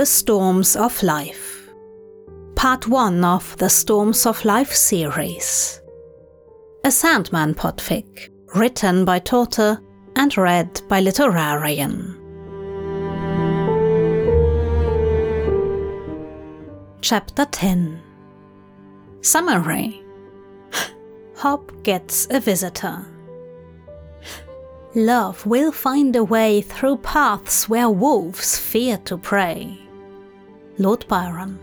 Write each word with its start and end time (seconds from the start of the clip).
The 0.00 0.06
Storms 0.06 0.76
of 0.76 1.02
Life. 1.02 1.68
Part 2.54 2.86
1 2.88 3.22
of 3.22 3.54
the 3.58 3.68
Storms 3.68 4.24
of 4.24 4.42
Life 4.46 4.72
series. 4.72 5.82
A 6.84 6.90
Sandman 6.90 7.54
podfic, 7.54 8.30
written 8.54 9.04
by 9.04 9.18
Torte 9.18 9.78
and 10.16 10.38
read 10.38 10.80
by 10.88 11.02
Literarion. 11.02 12.16
Chapter 17.02 17.44
10 17.44 18.00
Summary 19.20 20.02
Hop 21.36 21.70
gets 21.82 22.26
a 22.30 22.40
visitor. 22.40 23.04
Love 24.94 25.44
will 25.44 25.70
find 25.70 26.16
a 26.16 26.24
way 26.24 26.62
through 26.62 26.96
paths 26.96 27.68
where 27.68 27.90
wolves 27.90 28.58
fear 28.58 28.96
to 29.04 29.18
prey. 29.18 29.78
Lord 30.80 31.06
Byron. 31.06 31.58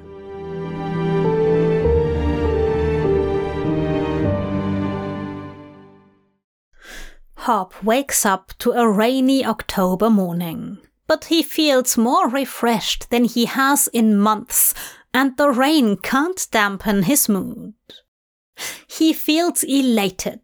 Hop 7.36 7.84
wakes 7.84 8.26
up 8.26 8.54
to 8.60 8.72
a 8.72 8.88
rainy 8.88 9.44
October 9.44 10.10
morning, 10.10 10.78
but 11.08 11.26
he 11.26 11.42
feels 11.42 11.98
more 11.98 12.30
refreshed 12.30 13.10
than 13.10 13.24
he 13.26 13.46
has 13.46 13.88
in 13.88 14.18
months, 14.18 14.74
and 15.14 15.36
the 15.36 15.50
rain 15.50 15.98
can't 15.98 16.48
dampen 16.52 17.04
his 17.04 17.28
mood. 17.28 17.74
He 18.88 19.14
feels 19.14 19.64
elated 19.64 20.42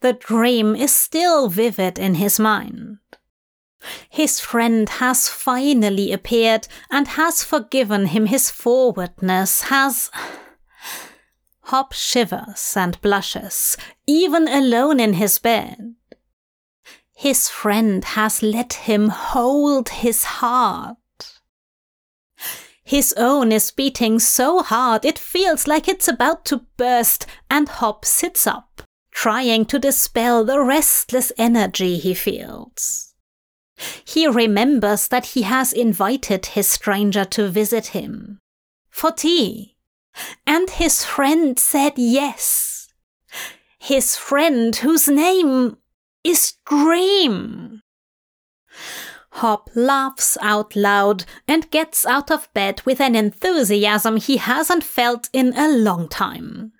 the 0.00 0.12
dream 0.12 0.74
is 0.74 0.94
still 0.94 1.48
vivid 1.48 1.98
in 1.98 2.14
his 2.16 2.38
mind. 2.38 2.98
His 4.08 4.40
friend 4.40 4.88
has 4.88 5.28
finally 5.28 6.12
appeared 6.12 6.68
and 6.90 7.08
has 7.08 7.42
forgiven 7.42 8.06
him 8.06 8.26
his 8.26 8.50
forwardness, 8.50 9.62
has. 9.62 10.10
Hop 11.62 11.92
shivers 11.92 12.74
and 12.76 13.00
blushes, 13.00 13.76
even 14.06 14.46
alone 14.48 15.00
in 15.00 15.14
his 15.14 15.38
bed. 15.38 15.94
His 17.14 17.48
friend 17.48 18.04
has 18.04 18.42
let 18.42 18.74
him 18.74 19.08
hold 19.08 19.88
his 19.88 20.24
heart. 20.24 20.96
His 22.84 23.12
own 23.16 23.50
is 23.50 23.72
beating 23.72 24.20
so 24.20 24.62
hard 24.62 25.04
it 25.04 25.18
feels 25.18 25.66
like 25.66 25.88
it's 25.88 26.06
about 26.06 26.44
to 26.46 26.66
burst, 26.76 27.26
and 27.50 27.68
Hop 27.68 28.04
sits 28.04 28.46
up 28.46 28.82
trying 29.16 29.64
to 29.64 29.78
dispel 29.78 30.44
the 30.44 30.60
restless 30.60 31.32
energy 31.38 31.96
he 31.96 32.12
feels. 32.12 33.05
He 34.04 34.26
remembers 34.26 35.08
that 35.08 35.26
he 35.26 35.42
has 35.42 35.72
invited 35.72 36.46
his 36.46 36.68
stranger 36.68 37.24
to 37.26 37.48
visit 37.48 37.88
him 37.88 38.38
for 38.96 39.12
tea, 39.12 39.76
and 40.46 40.70
his 40.70 41.04
friend 41.04 41.58
said 41.58 41.92
yes. 41.96 42.88
His 43.78 44.16
friend 44.16 44.74
whose 44.74 45.06
name 45.06 45.76
is 46.24 46.54
Dream. 46.64 47.82
Hop 49.32 49.68
laughs 49.74 50.38
out 50.40 50.74
loud 50.74 51.26
and 51.46 51.70
gets 51.70 52.06
out 52.06 52.30
of 52.30 52.52
bed 52.54 52.80
with 52.86 53.00
an 53.02 53.14
enthusiasm 53.14 54.16
he 54.16 54.38
hasn't 54.38 54.82
felt 54.82 55.28
in 55.34 55.52
a 55.54 55.68
long 55.68 56.08
time. 56.08 56.72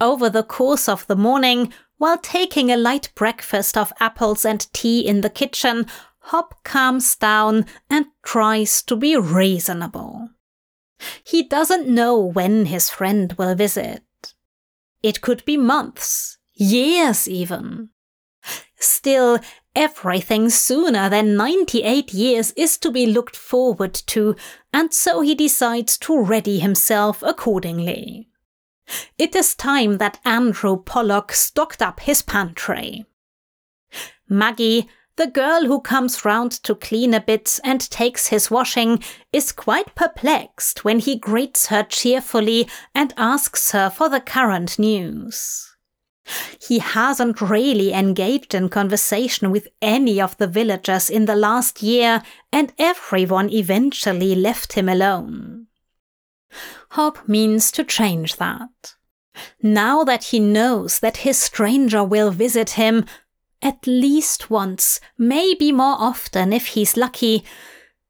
Over 0.00 0.30
the 0.30 0.44
course 0.44 0.88
of 0.88 1.04
the 1.08 1.16
morning, 1.16 1.72
while 2.02 2.18
taking 2.18 2.68
a 2.68 2.76
light 2.76 3.12
breakfast 3.14 3.78
of 3.78 3.92
apples 4.00 4.44
and 4.44 4.66
tea 4.72 5.06
in 5.06 5.20
the 5.20 5.30
kitchen, 5.30 5.86
Hop 6.32 6.64
calms 6.64 7.14
down 7.14 7.64
and 7.88 8.06
tries 8.24 8.82
to 8.82 8.96
be 8.96 9.16
reasonable. 9.16 10.30
He 11.22 11.44
doesn't 11.44 11.86
know 11.86 12.18
when 12.18 12.66
his 12.66 12.90
friend 12.90 13.32
will 13.34 13.54
visit. 13.54 14.02
It 15.00 15.20
could 15.20 15.44
be 15.44 15.56
months, 15.56 16.38
years 16.54 17.28
even. 17.28 17.90
Still, 18.80 19.38
everything 19.76 20.50
sooner 20.50 21.08
than 21.08 21.36
98 21.36 22.12
years 22.12 22.50
is 22.56 22.78
to 22.78 22.90
be 22.90 23.06
looked 23.06 23.36
forward 23.36 23.94
to, 23.94 24.34
and 24.72 24.92
so 24.92 25.20
he 25.20 25.36
decides 25.36 25.96
to 25.98 26.20
ready 26.20 26.58
himself 26.58 27.22
accordingly. 27.22 28.31
It 29.18 29.34
is 29.34 29.54
time 29.54 29.98
that 29.98 30.20
Andrew 30.24 30.82
Pollock 30.82 31.32
stocked 31.32 31.82
up 31.82 32.00
his 32.00 32.22
pantry. 32.22 33.04
Maggie, 34.28 34.88
the 35.16 35.26
girl 35.26 35.66
who 35.66 35.80
comes 35.80 36.24
round 36.24 36.52
to 36.62 36.74
clean 36.74 37.12
a 37.12 37.20
bit 37.20 37.60
and 37.62 37.80
takes 37.90 38.28
his 38.28 38.50
washing, 38.50 39.02
is 39.32 39.52
quite 39.52 39.94
perplexed 39.94 40.84
when 40.84 41.00
he 41.00 41.18
greets 41.18 41.66
her 41.66 41.82
cheerfully 41.82 42.68
and 42.94 43.12
asks 43.16 43.72
her 43.72 43.90
for 43.90 44.08
the 44.08 44.20
current 44.20 44.78
news. 44.78 45.68
He 46.60 46.78
hasn't 46.78 47.40
really 47.40 47.92
engaged 47.92 48.54
in 48.54 48.68
conversation 48.68 49.50
with 49.50 49.68
any 49.82 50.20
of 50.20 50.36
the 50.38 50.46
villagers 50.46 51.10
in 51.10 51.26
the 51.26 51.34
last 51.34 51.82
year, 51.82 52.22
and 52.52 52.72
everyone 52.78 53.50
eventually 53.50 54.34
left 54.34 54.74
him 54.74 54.88
alone. 54.88 55.61
Hop 56.92 57.26
means 57.26 57.72
to 57.72 57.84
change 57.84 58.36
that. 58.36 58.96
Now 59.62 60.04
that 60.04 60.24
he 60.24 60.38
knows 60.38 61.00
that 61.00 61.18
his 61.18 61.38
stranger 61.38 62.04
will 62.04 62.30
visit 62.30 62.70
him 62.70 63.06
at 63.62 63.86
least 63.86 64.50
once, 64.50 65.00
maybe 65.16 65.72
more 65.72 65.96
often 65.98 66.52
if 66.52 66.66
he's 66.66 66.98
lucky, 66.98 67.44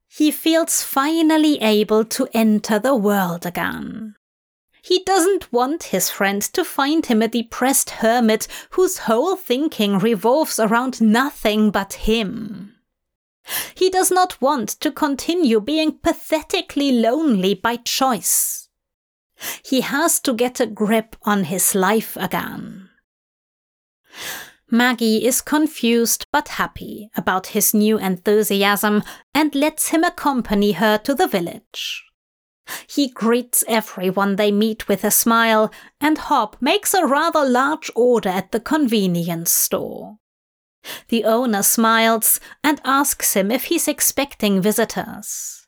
he 0.08 0.32
feels 0.32 0.82
finally 0.82 1.62
able 1.62 2.04
to 2.06 2.26
enter 2.34 2.80
the 2.80 2.96
world 2.96 3.46
again. 3.46 4.16
He 4.82 5.04
doesn't 5.04 5.52
want 5.52 5.84
his 5.84 6.10
friend 6.10 6.42
to 6.42 6.64
find 6.64 7.06
him 7.06 7.22
a 7.22 7.28
depressed 7.28 7.90
hermit 7.90 8.48
whose 8.70 8.98
whole 9.06 9.36
thinking 9.36 10.00
revolves 10.00 10.58
around 10.58 11.00
nothing 11.00 11.70
but 11.70 11.92
him. 11.92 12.74
He 13.76 13.90
does 13.90 14.10
not 14.10 14.42
want 14.42 14.70
to 14.80 14.90
continue 14.90 15.60
being 15.60 15.98
pathetically 15.98 16.90
lonely 16.90 17.54
by 17.54 17.76
choice. 17.76 18.61
He 19.64 19.80
has 19.80 20.20
to 20.20 20.34
get 20.34 20.60
a 20.60 20.66
grip 20.66 21.16
on 21.22 21.44
his 21.44 21.74
life 21.74 22.16
again. 22.16 22.88
Maggie 24.70 25.26
is 25.26 25.42
confused 25.42 26.26
but 26.32 26.48
happy 26.48 27.10
about 27.14 27.48
his 27.48 27.74
new 27.74 27.98
enthusiasm 27.98 29.02
and 29.34 29.54
lets 29.54 29.88
him 29.88 30.02
accompany 30.02 30.72
her 30.72 30.96
to 30.98 31.14
the 31.14 31.26
village. 31.26 32.02
He 32.88 33.08
greets 33.08 33.64
everyone 33.68 34.36
they 34.36 34.50
meet 34.50 34.88
with 34.88 35.04
a 35.04 35.10
smile, 35.10 35.70
and 36.00 36.16
Hop 36.16 36.56
makes 36.60 36.94
a 36.94 37.06
rather 37.06 37.44
large 37.44 37.90
order 37.94 38.28
at 38.28 38.52
the 38.52 38.60
convenience 38.60 39.52
store. 39.52 40.18
The 41.08 41.24
owner 41.24 41.62
smiles 41.62 42.40
and 42.64 42.80
asks 42.84 43.34
him 43.34 43.50
if 43.50 43.64
he's 43.64 43.88
expecting 43.88 44.62
visitors. 44.62 45.66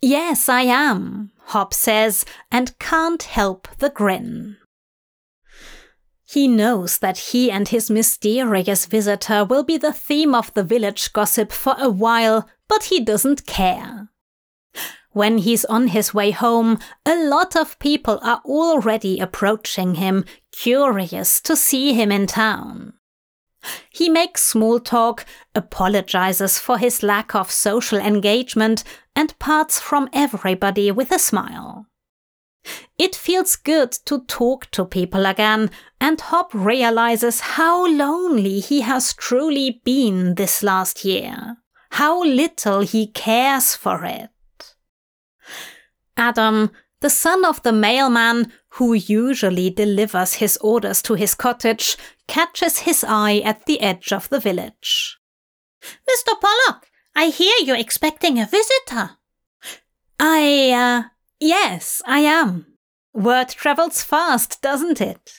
Yes, 0.00 0.48
I 0.48 0.62
am, 0.62 1.32
Hop 1.46 1.72
says, 1.72 2.24
and 2.50 2.78
can't 2.78 3.22
help 3.22 3.68
the 3.78 3.90
grin. 3.90 4.56
He 6.28 6.48
knows 6.48 6.98
that 6.98 7.18
he 7.18 7.52
and 7.52 7.68
his 7.68 7.88
mysterious 7.88 8.86
visitor 8.86 9.44
will 9.44 9.62
be 9.62 9.76
the 9.76 9.92
theme 9.92 10.34
of 10.34 10.52
the 10.54 10.64
village 10.64 11.12
gossip 11.12 11.52
for 11.52 11.76
a 11.78 11.88
while, 11.88 12.48
but 12.68 12.84
he 12.84 12.98
doesn't 12.98 13.46
care. 13.46 14.08
When 15.12 15.38
he's 15.38 15.64
on 15.64 15.88
his 15.88 16.12
way 16.12 16.32
home, 16.32 16.78
a 17.06 17.16
lot 17.16 17.56
of 17.56 17.78
people 17.78 18.18
are 18.22 18.42
already 18.44 19.20
approaching 19.20 19.94
him, 19.94 20.24
curious 20.50 21.40
to 21.42 21.56
see 21.56 21.94
him 21.94 22.10
in 22.10 22.26
town. 22.26 22.92
He 23.90 24.08
makes 24.08 24.42
small 24.42 24.80
talk, 24.80 25.24
apologizes 25.54 26.58
for 26.58 26.78
his 26.78 27.02
lack 27.02 27.34
of 27.34 27.50
social 27.50 27.98
engagement, 27.98 28.84
and 29.14 29.38
parts 29.38 29.80
from 29.80 30.08
everybody 30.12 30.90
with 30.90 31.10
a 31.10 31.18
smile. 31.18 31.86
It 32.98 33.14
feels 33.14 33.56
good 33.56 33.92
to 34.06 34.24
talk 34.26 34.70
to 34.72 34.84
people 34.84 35.26
again, 35.26 35.70
and 36.00 36.20
Hop 36.20 36.52
realizes 36.52 37.40
how 37.40 37.86
lonely 37.86 38.60
he 38.60 38.80
has 38.80 39.14
truly 39.14 39.80
been 39.84 40.34
this 40.34 40.62
last 40.62 41.04
year, 41.04 41.56
how 41.92 42.24
little 42.24 42.80
he 42.80 43.06
cares 43.06 43.74
for 43.74 44.04
it. 44.04 44.30
Adam, 46.16 46.70
the 47.00 47.10
son 47.10 47.44
of 47.44 47.62
the 47.62 47.72
mailman 47.72 48.52
who 48.76 48.92
usually 48.92 49.70
delivers 49.70 50.34
his 50.34 50.58
orders 50.58 51.00
to 51.02 51.14
his 51.14 51.34
cottage, 51.34 51.96
catches 52.26 52.80
his 52.80 53.04
eye 53.06 53.38
at 53.44 53.64
the 53.64 53.80
edge 53.80 54.12
of 54.12 54.28
the 54.28 54.40
village. 54.40 55.18
Mr. 55.82 56.38
Pollock, 56.40 56.88
I 57.14 57.28
hear 57.28 57.54
you're 57.62 57.76
expecting 57.76 58.38
a 58.38 58.46
visitor. 58.46 59.16
I, 60.20 60.72
uh, 60.72 61.08
yes, 61.40 62.02
I 62.06 62.20
am. 62.20 62.66
Word 63.14 63.48
travels 63.48 64.02
fast, 64.02 64.60
doesn't 64.60 65.00
it? 65.00 65.32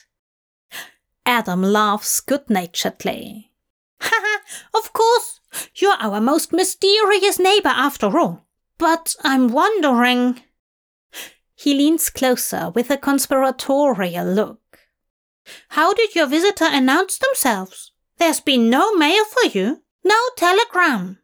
Adam 1.24 1.62
laughs 1.62 2.20
good 2.20 2.50
naturedly. 2.50 3.52
Ha 4.00 4.10
ha, 4.12 4.40
of 4.74 4.92
course. 4.92 5.40
You're 5.74 5.96
our 6.00 6.20
most 6.20 6.52
mysterious 6.52 7.38
neighbor 7.38 7.68
after 7.68 8.18
all. 8.18 8.46
But 8.78 9.14
I'm 9.22 9.48
wondering. 9.48 10.40
He 11.58 11.74
leans 11.74 12.08
closer 12.08 12.70
with 12.70 12.88
a 12.88 12.96
conspiratorial 12.96 14.24
look. 14.24 14.78
How 15.70 15.92
did 15.92 16.14
your 16.14 16.28
visitor 16.28 16.66
announce 16.70 17.18
themselves? 17.18 17.90
There's 18.18 18.38
been 18.38 18.70
no 18.70 18.94
mail 18.94 19.24
for 19.24 19.48
you, 19.48 19.82
no 20.04 20.16
telegram. 20.36 21.18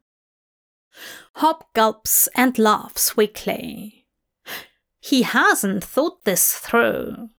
Hop 1.34 1.72
gulps 1.72 2.28
and 2.34 2.58
laughs 2.58 3.16
weakly. 3.16 4.06
He 4.98 5.22
hasn't 5.22 5.84
thought 5.84 6.24
this 6.24 6.54
through. 6.54 7.30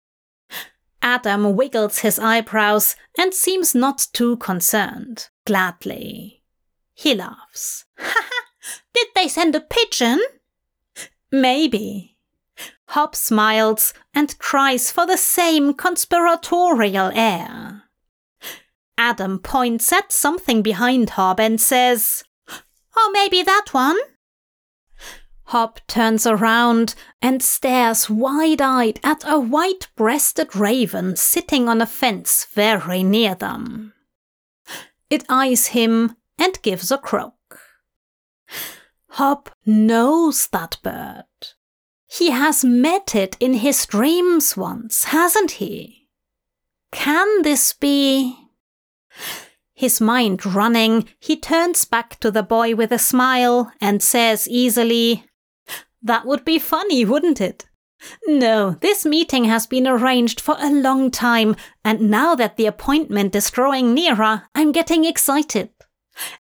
Adam 1.02 1.54
wiggles 1.58 2.00
his 2.00 2.18
eyebrows 2.18 2.96
and 3.18 3.34
seems 3.34 3.76
not 3.76 4.08
too 4.14 4.38
concerned, 4.38 5.28
gladly. 5.46 6.44
He 6.94 7.14
laughs. 7.14 7.84
Ha 7.98 8.24
ha! 8.30 8.46
Did 8.94 9.08
they 9.16 9.28
send 9.28 9.54
a 9.54 9.60
pigeon? 9.60 10.22
Maybe. 11.30 12.15
Hop 12.96 13.14
smiles 13.14 13.94
and 14.14 14.40
tries 14.40 14.90
for 14.90 15.06
the 15.06 15.18
same 15.18 15.74
conspiratorial 15.74 17.12
air. 17.14 17.84
Adam 18.98 19.38
points 19.38 19.92
at 19.92 20.14
something 20.14 20.62
behind 20.62 21.10
Hop 21.10 21.38
and 21.38 21.60
says, 21.60 22.24
Oh, 22.96 23.12
maybe 23.12 23.44
that 23.44 23.74
one. 23.74 23.98
Hop 25.48 25.82
turns 25.88 26.26
around 26.26 26.96
and 27.22 27.44
stares 27.44 28.10
wide 28.10 28.62
eyed 28.62 29.02
at 29.04 29.26
a 29.28 29.42
white 29.42 29.90
breasted 29.98 30.56
raven 30.56 31.18
sitting 31.18 31.68
on 31.68 31.82
a 31.82 31.86
fence 31.86 32.48
very 32.54 33.04
near 33.04 33.36
them. 33.36 33.92
It 35.10 35.26
eyes 35.28 35.68
him 35.68 36.16
and 36.40 36.62
gives 36.62 36.92
a 36.92 36.98
croak. 36.98 37.60
Hop 39.10 39.50
knows 39.66 40.48
that 40.54 40.78
bird. 40.82 41.26
He 42.18 42.32
has 42.32 42.64
met 42.64 43.14
it 43.14 43.36
in 43.42 43.56
his 43.56 43.86
dreams 43.86 44.56
once, 44.56 45.04
hasn't 45.06 45.52
he? 45.60 46.08
Can 46.94 47.42
this 47.42 47.74
be? 47.74 48.38
His 49.74 50.00
mind 50.00 50.46
running, 50.46 51.10
he 51.20 51.36
turns 51.36 51.84
back 51.84 52.18
to 52.22 52.32
the 52.32 52.42
boy 52.42 52.74
with 52.74 52.94
a 52.94 53.00
smile 53.00 53.70
and 53.82 54.02
says 54.02 54.48
easily, 54.48 55.26
That 56.02 56.26
would 56.26 56.46
be 56.46 56.58
funny, 56.58 57.04
wouldn't 57.04 57.42
it? 57.42 57.66
No, 58.26 58.78
this 58.80 59.06
meeting 59.06 59.44
has 59.46 59.68
been 59.68 59.86
arranged 59.86 60.40
for 60.40 60.56
a 60.58 60.72
long 60.72 61.12
time, 61.12 61.58
and 61.84 62.10
now 62.10 62.34
that 62.36 62.56
the 62.56 62.66
appointment 62.66 63.36
is 63.36 63.52
drawing 63.52 63.94
nearer, 63.94 64.44
I'm 64.56 64.72
getting 64.72 65.04
excited. 65.04 65.70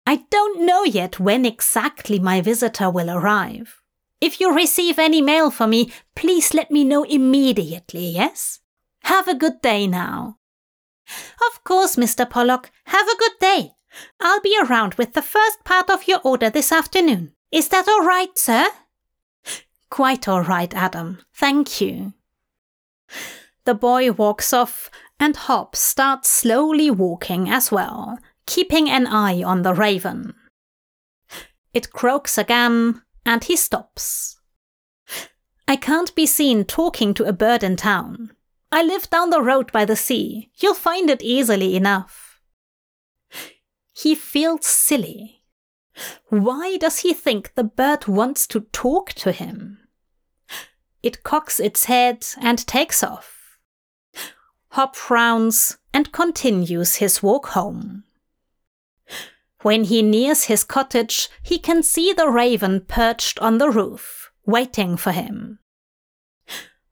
I 0.07 0.23
don't 0.31 0.65
know 0.65 0.85
yet 0.85 1.19
when 1.19 1.45
exactly 1.45 2.17
my 2.17 2.39
visitor 2.39 2.89
will 2.89 3.09
arrive. 3.09 3.81
If 4.21 4.39
you 4.39 4.53
receive 4.53 4.97
any 4.97 5.21
mail 5.21 5.51
for 5.51 5.67
me, 5.67 5.91
please 6.15 6.53
let 6.53 6.71
me 6.71 6.83
know 6.83 7.03
immediately, 7.03 8.07
yes? 8.07 8.59
Have 9.03 9.27
a 9.27 9.35
good 9.35 9.61
day 9.61 9.87
now. 9.87 10.37
Of 11.51 11.63
course, 11.63 11.95
Mr. 11.95 12.27
Pollock. 12.27 12.71
Have 12.85 13.07
a 13.07 13.17
good 13.17 13.37
day. 13.39 13.71
I'll 14.19 14.41
be 14.41 14.57
around 14.61 14.95
with 14.95 15.13
the 15.13 15.21
first 15.21 15.63
part 15.63 15.89
of 15.89 16.07
your 16.07 16.19
order 16.23 16.49
this 16.49 16.71
afternoon. 16.71 17.33
Is 17.51 17.69
that 17.69 17.87
all 17.87 18.03
right, 18.03 18.35
sir? 18.37 18.67
Quite 19.89 20.27
all 20.27 20.41
right, 20.41 20.73
Adam. 20.73 21.19
Thank 21.33 21.79
you. 21.79 22.13
The 23.65 23.75
boy 23.75 24.11
walks 24.11 24.51
off, 24.53 24.89
and 25.19 25.35
Hop 25.35 25.75
starts 25.75 26.29
slowly 26.29 26.91
walking 26.91 27.49
as 27.49 27.71
well, 27.71 28.17
keeping 28.45 28.89
an 28.89 29.07
eye 29.07 29.41
on 29.43 29.61
the 29.61 29.73
raven. 29.73 30.33
It 31.73 31.91
croaks 31.91 32.37
again, 32.37 33.01
and 33.25 33.43
he 33.43 33.55
stops. 33.55 34.37
I 35.67 35.75
can't 35.75 36.13
be 36.15 36.25
seen 36.25 36.63
talking 36.63 37.13
to 37.15 37.25
a 37.25 37.33
bird 37.33 37.63
in 37.63 37.75
town. 37.75 38.31
I 38.71 38.83
live 38.83 39.09
down 39.09 39.29
the 39.29 39.41
road 39.41 39.71
by 39.71 39.85
the 39.85 39.95
sea. 39.95 40.51
You'll 40.55 40.73
find 40.73 41.09
it 41.09 41.21
easily 41.21 41.75
enough. 41.75 42.39
He 43.93 44.15
feels 44.15 44.65
silly. 44.65 45.41
Why 46.29 46.77
does 46.77 46.99
he 46.99 47.13
think 47.13 47.53
the 47.55 47.63
bird 47.63 48.07
wants 48.07 48.47
to 48.47 48.61
talk 48.71 49.13
to 49.13 49.31
him? 49.31 49.79
It 51.01 51.23
cocks 51.23 51.59
its 51.59 51.85
head 51.85 52.25
and 52.41 52.65
takes 52.67 53.03
off. 53.03 53.59
Hop 54.69 54.95
frowns 54.95 55.77
and 55.93 56.11
continues 56.11 56.95
his 56.95 57.23
walk 57.23 57.49
home. 57.49 58.04
When 59.65 59.85
he 59.85 60.03
nears 60.03 60.43
his 60.43 60.63
cottage, 60.63 61.27
he 61.41 61.57
can 61.57 61.81
see 61.81 62.13
the 62.13 62.29
raven 62.29 62.81
perched 62.81 63.39
on 63.39 63.57
the 63.57 63.71
roof, 63.71 64.29
waiting 64.45 64.95
for 64.95 65.11
him. 65.11 65.57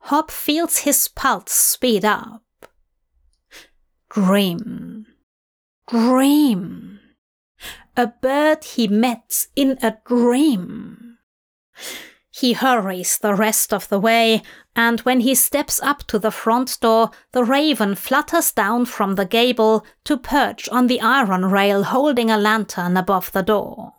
Hop 0.10 0.32
feels 0.32 0.80
his 0.80 1.08
pulse 1.08 1.54
speed 1.54 2.04
up. 2.04 2.42
Dream. 4.10 5.06
Dream. 5.88 7.00
A 7.96 8.08
bird 8.08 8.64
he 8.64 8.88
met 8.88 9.46
in 9.56 9.78
a 9.84 10.00
dream. 10.08 11.20
He 12.32 12.54
hurries 12.54 13.20
the 13.20 13.36
rest 13.36 13.72
of 13.72 13.88
the 13.90 14.00
way, 14.00 14.42
and 14.76 15.02
when 15.02 15.20
he 15.20 15.36
steps 15.36 15.80
up 15.82 16.04
to 16.08 16.18
the 16.18 16.32
front 16.32 16.80
door, 16.82 17.12
the 17.32 17.44
raven 17.44 17.96
flutters 17.96 18.52
down 18.52 18.86
from 18.86 19.16
the 19.16 19.26
gable 19.26 19.86
to 20.04 20.18
perch 20.18 20.68
on 20.70 20.88
the 20.88 21.00
iron 21.02 21.46
rail 21.46 21.84
holding 21.84 22.32
a 22.32 22.38
lantern 22.38 22.98
above 22.98 23.32
the 23.32 23.44
door. 23.44 23.94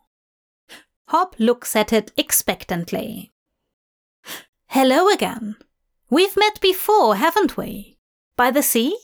Hop 1.09 1.37
looks 1.39 1.77
at 1.77 1.93
it 1.93 2.11
expectantly. 2.17 3.33
Hello 4.67 5.09
again. 5.09 5.57
We've 6.11 6.37
met 6.37 6.61
before, 6.61 7.17
haven't 7.17 7.57
we? 7.57 7.99
By 8.37 8.51
the 8.51 8.63
sea? 8.63 8.97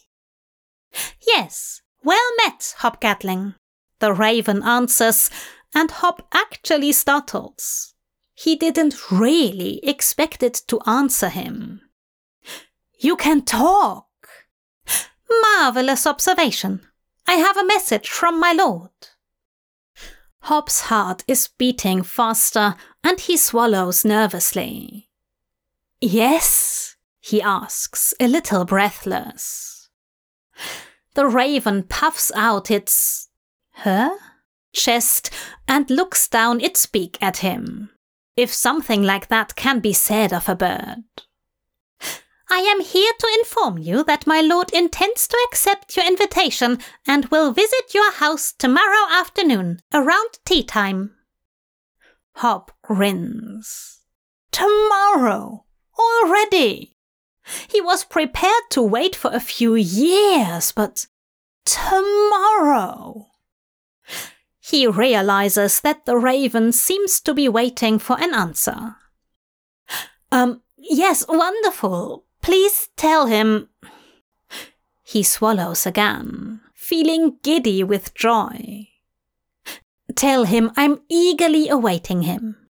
Yes, 1.25 1.83
well 2.03 2.19
met, 2.39 2.75
Hob 2.79 3.01
Gadling. 3.01 3.55
The 4.01 4.13
raven 4.13 4.63
answers, 4.65 5.31
and 5.75 5.91
Hop 5.91 6.27
actually 6.33 6.93
startles. 6.93 7.95
He 8.43 8.57
didn't 8.57 9.11
really 9.11 9.81
expect 9.87 10.43
it 10.43 10.63
to 10.69 10.81
answer 10.87 11.29
him. 11.29 11.83
You 12.99 13.15
can 13.15 13.43
talk! 13.43 14.07
Marvelous 15.43 16.07
observation. 16.07 16.81
I 17.27 17.35
have 17.35 17.59
a 17.59 17.67
message 17.67 18.09
from 18.09 18.41
my 18.41 18.55
lord. 18.55 18.93
Hop's 20.45 20.81
heart 20.89 21.23
is 21.29 21.49
beating 21.59 22.03
faster 22.03 22.77
and 23.05 23.21
he 23.21 23.37
swallows 23.37 24.07
nervously. 24.07 25.11
Yes? 26.01 26.97
he 27.21 27.43
asks, 27.43 28.15
a 28.19 28.27
little 28.27 28.65
breathless. 28.65 29.91
The 31.13 31.27
raven 31.27 31.83
puffs 31.83 32.33
out 32.35 32.71
its. 32.71 33.29
her? 33.85 34.17
chest 34.73 35.29
and 35.69 35.91
looks 35.91 36.27
down 36.27 36.63
its 36.63 36.87
beak 36.87 37.19
at 37.21 37.39
him 37.39 37.91
if 38.41 38.53
something 38.53 39.03
like 39.03 39.29
that 39.29 39.55
can 39.55 39.81
be 39.81 39.93
said 39.93 40.33
of 40.33 40.49
a 40.49 40.55
bird. 40.55 41.05
I 42.53 42.59
am 42.59 42.81
here 42.81 43.13
to 43.19 43.37
inform 43.39 43.79
you 43.79 44.03
that 44.05 44.27
my 44.27 44.41
lord 44.41 44.73
intends 44.73 45.29
to 45.29 45.47
accept 45.49 45.97
your 45.97 46.05
invitation 46.05 46.79
and 47.07 47.27
will 47.27 47.53
visit 47.53 47.95
your 47.95 48.11
house 48.11 48.53
tomorrow 48.53 49.07
afternoon, 49.13 49.81
around 49.95 50.41
tea 50.45 50.65
time. 50.65 51.15
Hop 52.37 52.73
grins. 52.83 54.01
Tomorrow? 54.51 55.65
Already? 55.97 56.97
He 57.69 57.81
was 57.81 58.05
prepared 58.05 58.65
to 58.71 58.83
wait 58.83 59.15
for 59.15 59.31
a 59.33 59.41
few 59.41 59.77
years, 59.77 60.73
but 60.73 61.07
tomorrow? 61.65 63.30
He 64.71 64.87
realizes 64.87 65.81
that 65.81 66.07
the 66.07 66.17
raven 66.17 66.71
seems 66.71 67.21
to 67.23 67.35
be 67.35 67.49
waiting 67.49 67.99
for 67.99 68.17
an 68.21 68.33
answer. 68.33 68.95
Um, 70.31 70.63
yes, 70.77 71.25
wonderful. 71.29 72.25
Please 72.41 72.89
tell 72.97 73.27
him. 73.27 73.69
He 75.03 75.25
swallows 75.25 75.87
again, 75.87 76.61
feeling 76.73 77.39
giddy 77.43 77.83
with 77.83 78.15
joy. 78.15 78.87
Tell 80.15 80.45
him 80.45 80.71
I'm 80.77 81.01
eagerly 81.09 81.69
awaiting 81.69 82.23
him. 82.23 82.69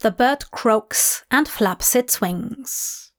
The 0.00 0.10
bird 0.10 0.50
croaks 0.50 1.24
and 1.30 1.48
flaps 1.48 1.96
its 1.96 2.20
wings. 2.20 3.12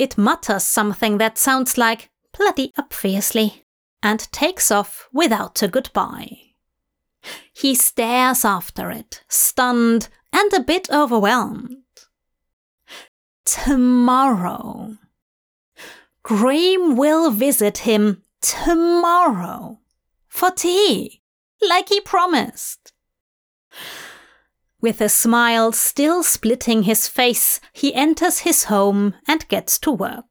It 0.00 0.18
mutters 0.18 0.64
something 0.64 1.18
that 1.18 1.38
sounds 1.38 1.78
like 1.78 2.10
bloody 2.36 2.72
obviously 2.76 3.66
and 4.02 4.20
takes 4.32 4.72
off 4.72 5.08
without 5.12 5.62
a 5.62 5.68
goodbye. 5.68 6.45
He 7.58 7.74
stares 7.74 8.44
after 8.44 8.90
it, 8.90 9.22
stunned 9.28 10.10
and 10.30 10.52
a 10.52 10.60
bit 10.60 10.90
overwhelmed. 10.90 11.84
Tomorrow. 13.46 14.98
Dream 16.22 16.96
will 16.96 17.30
visit 17.30 17.78
him 17.78 18.22
tomorrow 18.42 19.78
for 20.28 20.50
tea, 20.50 21.22
like 21.66 21.88
he 21.88 21.98
promised. 21.98 22.92
With 24.82 25.00
a 25.00 25.08
smile 25.08 25.72
still 25.72 26.22
splitting 26.22 26.82
his 26.82 27.08
face, 27.08 27.58
he 27.72 27.94
enters 27.94 28.40
his 28.40 28.64
home 28.64 29.14
and 29.26 29.48
gets 29.48 29.78
to 29.78 29.90
work. 29.90 30.26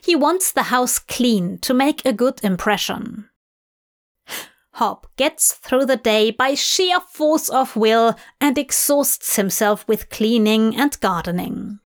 He 0.00 0.16
wants 0.16 0.50
the 0.50 0.64
house 0.64 0.98
clean 0.98 1.58
to 1.58 1.72
make 1.72 2.04
a 2.04 2.12
good 2.12 2.40
impression. 2.42 3.27
Hop 4.78 5.08
gets 5.16 5.54
through 5.54 5.86
the 5.86 5.96
day 5.96 6.30
by 6.30 6.54
sheer 6.54 7.00
force 7.00 7.48
of 7.48 7.74
will 7.74 8.14
and 8.40 8.56
exhausts 8.56 9.34
himself 9.34 9.84
with 9.88 10.08
cleaning 10.08 10.76
and 10.76 10.98
gardening. 11.00 11.80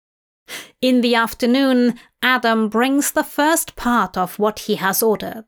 In 0.80 1.00
the 1.00 1.14
afternoon, 1.14 2.00
Adam 2.20 2.68
brings 2.68 3.12
the 3.12 3.22
first 3.22 3.76
part 3.76 4.16
of 4.16 4.40
what 4.40 4.60
he 4.60 4.74
has 4.74 5.04
ordered 5.04 5.44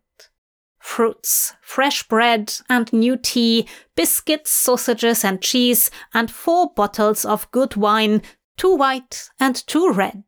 fruits, 0.79 1.55
fresh 1.61 2.07
bread 2.09 2.55
and 2.69 2.93
new 2.93 3.17
tea, 3.17 3.69
biscuits, 3.97 4.53
sausages, 4.53 5.25
and 5.25 5.43
cheese, 5.43 5.91
and 6.15 6.31
four 6.31 6.73
bottles 6.75 7.25
of 7.25 7.51
good 7.51 7.75
wine, 7.75 8.23
two 8.57 8.75
white 8.75 9.31
and 9.41 9.67
two 9.67 9.91
red. 9.93 10.23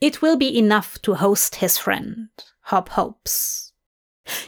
It 0.00 0.20
will 0.20 0.36
be 0.36 0.58
enough 0.58 1.00
to 1.02 1.14
host 1.14 1.56
his 1.56 1.78
friend, 1.78 2.28
Hop 2.62 2.88
hopes. 2.90 3.71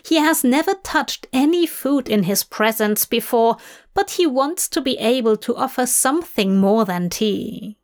He 0.07 0.17
has 0.17 0.45
never 0.45 0.75
touched 0.75 1.27
any 1.33 1.67
food 1.67 2.09
in 2.09 2.25
his 2.25 2.45
presence 2.45 3.07
before, 3.07 3.57
but 3.95 4.13
he 4.13 4.27
wants 4.27 4.69
to 4.69 4.81
be 4.81 4.99
able 4.99 5.37
to 5.39 5.57
offer 5.57 5.87
something 5.87 6.59
more 6.59 6.85
than 6.85 7.11
tea. 7.11 7.79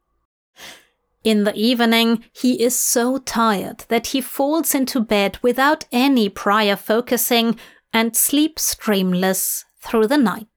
In 1.23 1.45
the 1.45 1.55
evening, 1.55 2.25
he 2.33 2.63
is 2.63 2.79
so 2.79 3.19
tired 3.19 3.85
that 3.89 4.09
he 4.09 4.21
falls 4.21 4.75
into 4.75 5.01
bed 5.01 5.39
without 5.43 5.85
any 5.93 6.29
prior 6.29 6.77
focusing 6.77 7.59
and 7.93 8.17
sleeps 8.17 8.75
dreamless 8.77 9.65
through 9.83 10.07
the 10.07 10.17
night. 10.17 10.50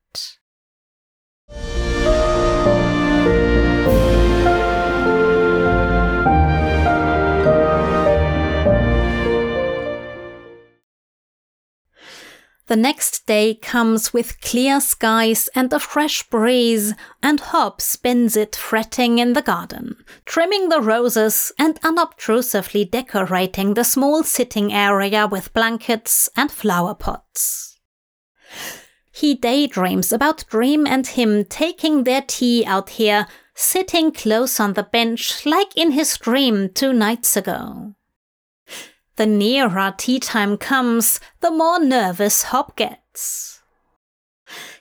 The 12.68 12.76
next 12.78 13.26
day 13.26 13.56
comes 13.56 14.14
with 14.14 14.40
clear 14.40 14.80
skies 14.80 15.50
and 15.54 15.72
a 15.74 15.80
fresh 15.80 16.24
breeze, 16.30 16.94
and 17.22 17.40
Hop 17.40 17.82
spends 17.82 18.38
it 18.38 18.56
fretting 18.56 19.20
in 19.20 19.34
the 19.34 19.42
garden, 19.42 19.98
trimming 20.26 20.70
the 20.70 20.80
roses 20.80 21.52
and 21.60 21.78
unobtrusively 21.84 22.86
decorating 22.86 23.74
the 23.74 23.84
small 23.84 24.24
sitting 24.24 24.72
area 24.72 25.28
with 25.28 25.54
blankets 25.54 26.30
and 26.38 26.50
flower 26.50 26.96
pots. 26.96 27.80
He 29.12 29.36
daydreams 29.36 30.14
about 30.14 30.46
Dream 30.48 30.88
and 30.88 31.06
him 31.06 31.44
taking 31.44 32.04
their 32.04 32.24
tea 32.26 32.64
out 32.66 32.92
here, 32.92 33.28
sitting 33.54 34.12
close 34.12 34.60
on 34.60 34.74
the 34.74 34.84
bench 34.84 35.46
like 35.46 35.76
in 35.76 35.92
his 35.92 36.18
dream 36.18 36.70
two 36.74 36.94
nights 36.94 37.36
ago. 37.36 37.94
The 39.16 39.26
nearer 39.26 39.94
tea 39.96 40.20
time 40.20 40.58
comes, 40.58 41.20
the 41.42 41.52
more 41.52 41.80
nervous 41.80 42.44
Hop 42.44 42.76
gets. 42.76 43.62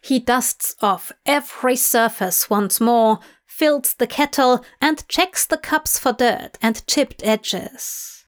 He 0.00 0.18
dusts 0.18 0.74
off 0.80 1.12
every 1.26 1.76
surface 1.76 2.48
once 2.48 2.80
more, 2.80 3.20
fills 3.46 3.94
the 3.94 4.06
kettle, 4.06 4.64
and 4.80 5.06
checks 5.08 5.46
the 5.46 5.58
cups 5.58 5.98
for 5.98 6.12
dirt 6.12 6.58
and 6.62 6.86
chipped 6.86 7.22
edges. 7.24 8.24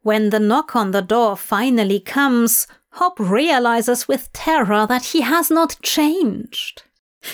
When 0.00 0.30
the 0.30 0.40
knock 0.40 0.74
on 0.74 0.90
the 0.90 1.02
door 1.02 1.36
finally 1.36 2.00
comes, 2.00 2.66
Hop 2.92 3.18
realizes 3.18 4.08
with 4.08 4.32
terror 4.32 4.86
that 4.86 5.06
he 5.06 5.22
has 5.22 5.50
not 5.50 5.80
changed. 5.82 6.82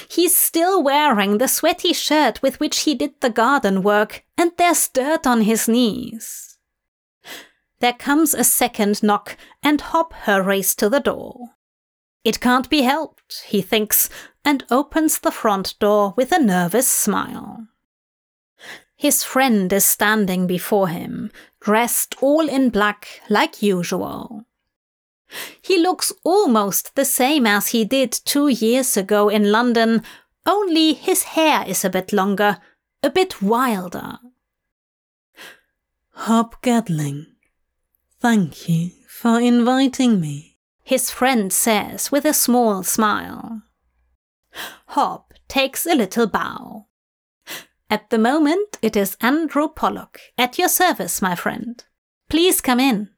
He's 0.09 0.35
still 0.35 0.83
wearing 0.83 1.39
the 1.39 1.49
sweaty 1.49 1.93
shirt 1.93 2.41
with 2.43 2.61
which 2.61 2.81
he 2.81 2.95
did 2.95 3.21
the 3.21 3.31
garden 3.31 3.83
work, 3.83 4.25
and 4.39 4.53
there's 4.57 4.89
dirt 4.89 5.27
on 5.27 5.43
his 5.43 5.69
knees. 5.69 6.50
There 7.81 7.95
comes 7.95 8.35
a 8.35 8.45
second 8.45 9.03
knock, 9.03 9.37
and 9.63 9.81
Hop 9.81 10.13
hurries 10.13 10.75
to 10.77 10.89
the 10.89 11.01
door. 11.01 11.51
It 12.23 12.41
can't 12.41 12.69
be 12.69 12.83
helped, 12.83 13.45
he 13.47 13.63
thinks, 13.63 14.11
and 14.45 14.65
opens 14.71 15.19
the 15.19 15.31
front 15.31 15.79
door 15.79 16.13
with 16.17 16.33
a 16.33 16.39
nervous 16.39 16.89
smile. 16.89 17.67
His 18.97 19.25
friend 19.25 19.73
is 19.73 19.87
standing 19.87 20.47
before 20.47 20.89
him, 20.89 21.31
dressed 21.61 22.17
all 22.21 22.47
in 22.47 22.69
black 22.69 23.23
like 23.31 23.63
usual. 23.63 24.45
He 25.63 25.79
looks 25.79 26.13
almost 26.23 26.97
the 26.97 27.07
same 27.07 27.47
as 27.47 27.69
he 27.69 27.87
did 27.87 28.13
two 28.13 28.49
years 28.49 28.99
ago 28.99 29.31
in 29.31 29.51
London, 29.51 30.03
only 30.45 30.93
his 30.93 31.23
hair 31.23 31.65
is 31.67 31.83
a 31.83 31.91
bit 31.91 32.13
longer, 32.13 32.59
a 33.03 33.09
bit 33.09 33.41
wilder. 33.41 34.19
Hob 36.11 36.61
Gadling, 36.61 37.30
Thank 38.21 38.69
you 38.69 38.91
for 39.09 39.41
inviting 39.41 40.21
me, 40.21 40.59
his 40.83 41.11
friend 41.11 41.51
says 41.51 42.13
with 42.13 42.27
a 42.27 42.35
small 42.35 42.83
smile. 42.83 43.63
Hop 44.89 45.33
takes 45.49 45.87
a 45.87 45.95
little 45.95 46.27
bow. 46.27 46.87
At 47.89 48.11
the 48.11 48.19
moment, 48.19 48.77
it 48.83 48.95
is 48.95 49.17
Andrew 49.23 49.69
Pollock, 49.69 50.21
at 50.37 50.59
your 50.59 50.69
service, 50.69 51.23
my 51.23 51.35
friend. 51.35 51.83
Please 52.29 52.61
come 52.61 52.79
in. 52.79 53.09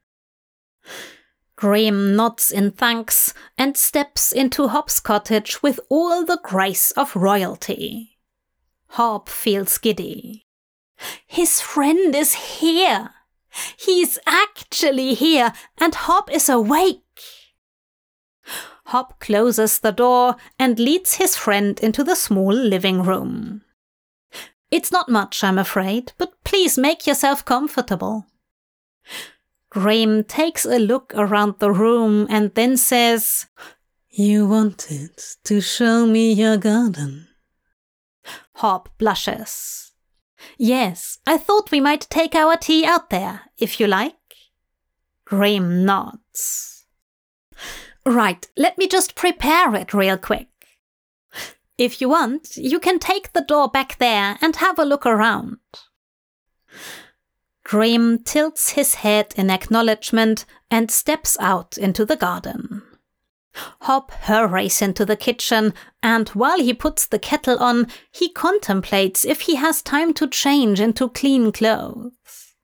Dream 1.57 2.15
nods 2.15 2.49
in 2.49 2.71
thanks 2.71 3.33
and 3.57 3.75
steps 3.75 4.31
into 4.31 4.69
Hop's 4.69 5.01
cottage 5.01 5.61
with 5.61 5.81
all 5.89 6.23
the 6.23 6.39
grace 6.41 6.91
of 6.91 7.13
royalty. 7.13 8.17
Hop 8.91 9.27
feels 9.27 9.77
giddy. 9.77 10.45
His 11.27 11.59
friend 11.59 12.15
is 12.15 12.33
here! 12.33 13.09
He's 13.77 14.19
actually 14.25 15.13
here, 15.13 15.53
and 15.77 15.93
Hop 15.95 16.31
is 16.31 16.49
awake. 16.49 17.01
Hop 18.87 19.19
closes 19.19 19.79
the 19.79 19.91
door 19.91 20.35
and 20.59 20.77
leads 20.79 21.15
his 21.15 21.35
friend 21.35 21.79
into 21.79 22.03
the 22.03 22.15
small 22.15 22.53
living 22.53 23.03
room. 23.03 23.61
It's 24.69 24.91
not 24.91 25.07
much, 25.07 25.43
I'm 25.43 25.57
afraid, 25.57 26.13
but 26.17 26.33
please 26.43 26.77
make 26.77 27.07
yourself 27.07 27.45
comfortable. 27.45 28.25
Dream 29.71 30.23
takes 30.23 30.65
a 30.65 30.77
look 30.79 31.13
around 31.15 31.55
the 31.59 31.71
room 31.71 32.27
and 32.29 32.53
then 32.55 32.77
says, 32.77 33.47
You 34.09 34.47
wanted 34.47 35.17
to 35.45 35.61
show 35.61 36.05
me 36.05 36.33
your 36.33 36.57
garden. 36.57 37.27
Hop 38.55 38.89
blushes. 38.97 39.92
Yes, 40.57 41.19
I 41.25 41.37
thought 41.37 41.71
we 41.71 41.79
might 41.79 42.07
take 42.09 42.35
our 42.35 42.55
tea 42.57 42.85
out 42.85 43.09
there, 43.09 43.41
if 43.57 43.79
you 43.79 43.87
like. 43.87 44.15
Dream 45.25 45.85
nods. 45.85 46.85
Right, 48.05 48.47
let 48.57 48.77
me 48.77 48.87
just 48.87 49.15
prepare 49.15 49.73
it 49.75 49.93
real 49.93 50.17
quick. 50.17 50.49
If 51.77 51.99
you 52.01 52.09
want, 52.09 52.55
you 52.55 52.79
can 52.79 52.99
take 52.99 53.33
the 53.33 53.41
door 53.41 53.67
back 53.67 53.97
there 53.97 54.37
and 54.41 54.55
have 54.57 54.77
a 54.77 54.85
look 54.85 55.05
around. 55.05 55.57
Dream 57.63 58.19
tilts 58.23 58.71
his 58.71 58.95
head 58.95 59.33
in 59.35 59.49
acknowledgement 59.49 60.45
and 60.69 60.91
steps 60.91 61.37
out 61.39 61.77
into 61.77 62.05
the 62.05 62.15
garden. 62.15 62.82
Hop 63.81 64.11
hurries 64.11 64.81
into 64.81 65.05
the 65.05 65.15
kitchen, 65.15 65.73
and 66.01 66.29
while 66.29 66.59
he 66.59 66.73
puts 66.73 67.05
the 67.05 67.19
kettle 67.19 67.57
on, 67.59 67.87
he 68.11 68.29
contemplates 68.29 69.25
if 69.25 69.41
he 69.41 69.55
has 69.55 69.81
time 69.81 70.13
to 70.15 70.27
change 70.27 70.79
into 70.79 71.09
clean 71.09 71.51
clothes. 71.51 72.55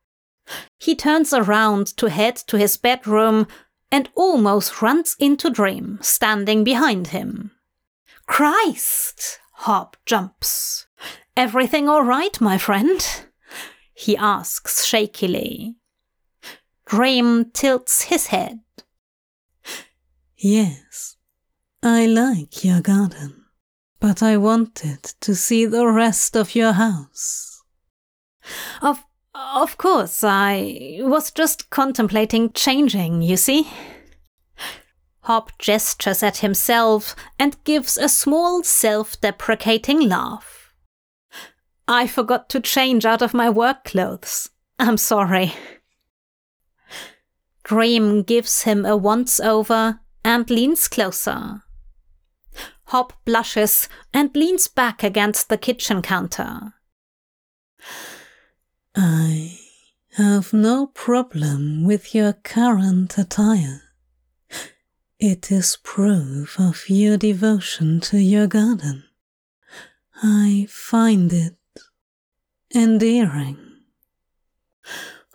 He 0.80 0.96
turns 0.96 1.34
around 1.34 1.96
to 1.98 2.10
head 2.10 2.36
to 2.48 2.58
his 2.58 2.78
bedroom 2.78 3.48
and 3.92 4.10
almost 4.16 4.82
runs 4.82 5.16
into 5.20 5.50
Dream, 5.50 6.00
standing 6.02 6.64
behind 6.64 7.08
him. 7.08 7.52
Christ! 8.26 9.40
Hop 9.54 9.98
jumps. 10.06 10.88
Everything 11.36 11.90
all 11.90 12.04
right, 12.04 12.40
my 12.40 12.58
friend? 12.58 13.06
He 13.94 14.16
asks 14.16 14.86
shakily. 14.86 15.76
Dream 16.86 17.52
tilts 17.52 18.04
his 18.04 18.28
head. 18.28 18.60
Yes, 20.42 21.18
I 21.84 22.06
like 22.06 22.64
your 22.64 22.80
garden, 22.80 23.44
but 24.00 24.24
I 24.24 24.38
wanted 24.38 25.04
to 25.20 25.36
see 25.36 25.66
the 25.66 25.86
rest 25.86 26.38
of 26.38 26.56
your 26.56 26.72
house. 26.72 27.62
Of 28.82 29.04
of 29.36 29.78
course, 29.78 30.24
I 30.24 31.00
was 31.02 31.32
just 31.32 31.70
contemplating 31.70 32.54
changing, 32.54 33.22
you 33.22 33.36
see. 33.36 33.70
Hop 35.24 35.58
gestures 35.58 36.24
at 36.24 36.38
himself 36.38 37.18
and 37.38 37.62
gives 37.66 37.98
a 37.98 38.08
small 38.08 38.64
self 38.64 39.20
deprecating 39.20 40.08
laugh. 40.08 40.74
I 41.86 42.08
forgot 42.08 42.48
to 42.52 42.62
change 42.62 43.06
out 43.06 43.22
of 43.22 43.34
my 43.34 43.50
work 43.50 43.84
clothes. 43.84 44.50
I'm 44.80 44.96
sorry. 44.96 45.54
Dream 47.64 48.24
gives 48.24 48.62
him 48.62 48.86
a 48.86 48.96
once 48.96 49.42
over 49.42 50.00
and 50.24 50.50
leans 50.50 50.88
closer. 50.88 51.64
Hop 52.86 53.14
blushes 53.26 53.88
and 54.14 54.36
leans 54.36 54.68
back 54.68 55.04
against 55.04 55.50
the 55.50 55.58
kitchen 55.58 56.02
counter. 56.02 56.74
I 58.96 59.60
have 60.14 60.52
no 60.54 60.88
problem 60.88 61.84
with 61.86 62.16
your 62.16 62.34
current 62.34 63.18
attire. 63.18 63.84
It 65.20 65.52
is 65.52 65.78
proof 65.84 66.60
of 66.60 66.90
your 66.90 67.18
devotion 67.18 68.00
to 68.02 68.18
your 68.18 68.48
garden. 68.48 69.04
I 70.24 70.68
find 70.70 71.32
it 71.32 71.58
endearing. 72.74 73.69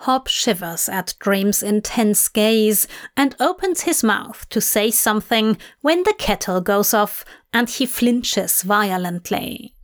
Hop 0.04 0.26
shivers 0.26 0.87
at 0.87 1.14
Dream's 1.18 1.62
intense 1.62 2.28
gaze 2.28 2.87
and 3.16 3.34
opens 3.40 3.80
his 3.82 4.04
mouth 4.04 4.46
to 4.50 4.61
say 4.61 4.90
something 4.90 5.56
when 5.80 6.02
the 6.02 6.12
kettle 6.18 6.61
goes 6.61 6.92
off 6.92 7.25
and 7.54 7.70
he 7.70 7.87
flinches 7.87 8.61
violently. 8.61 9.75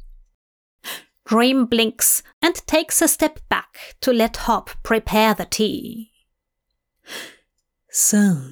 Dream 1.25 1.65
blinks 1.65 2.23
and 2.43 2.55
takes 2.67 3.01
a 3.01 3.09
step 3.09 3.41
back 3.49 3.97
to 4.03 4.13
let 4.13 4.37
Hop 4.45 4.69
prepare 4.83 5.33
the 5.33 5.47
tea. 5.47 6.11
So, 7.89 8.43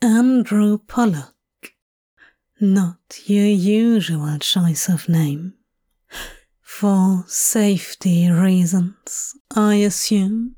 Andrew 0.00 0.78
Pollock, 0.78 1.34
not 2.60 3.22
your 3.24 3.46
usual 3.46 4.38
choice 4.38 4.88
of 4.88 5.08
name. 5.08 5.54
For 6.60 7.24
safety 7.26 8.30
reasons, 8.30 9.34
I 9.56 9.74
assume. 9.74 10.54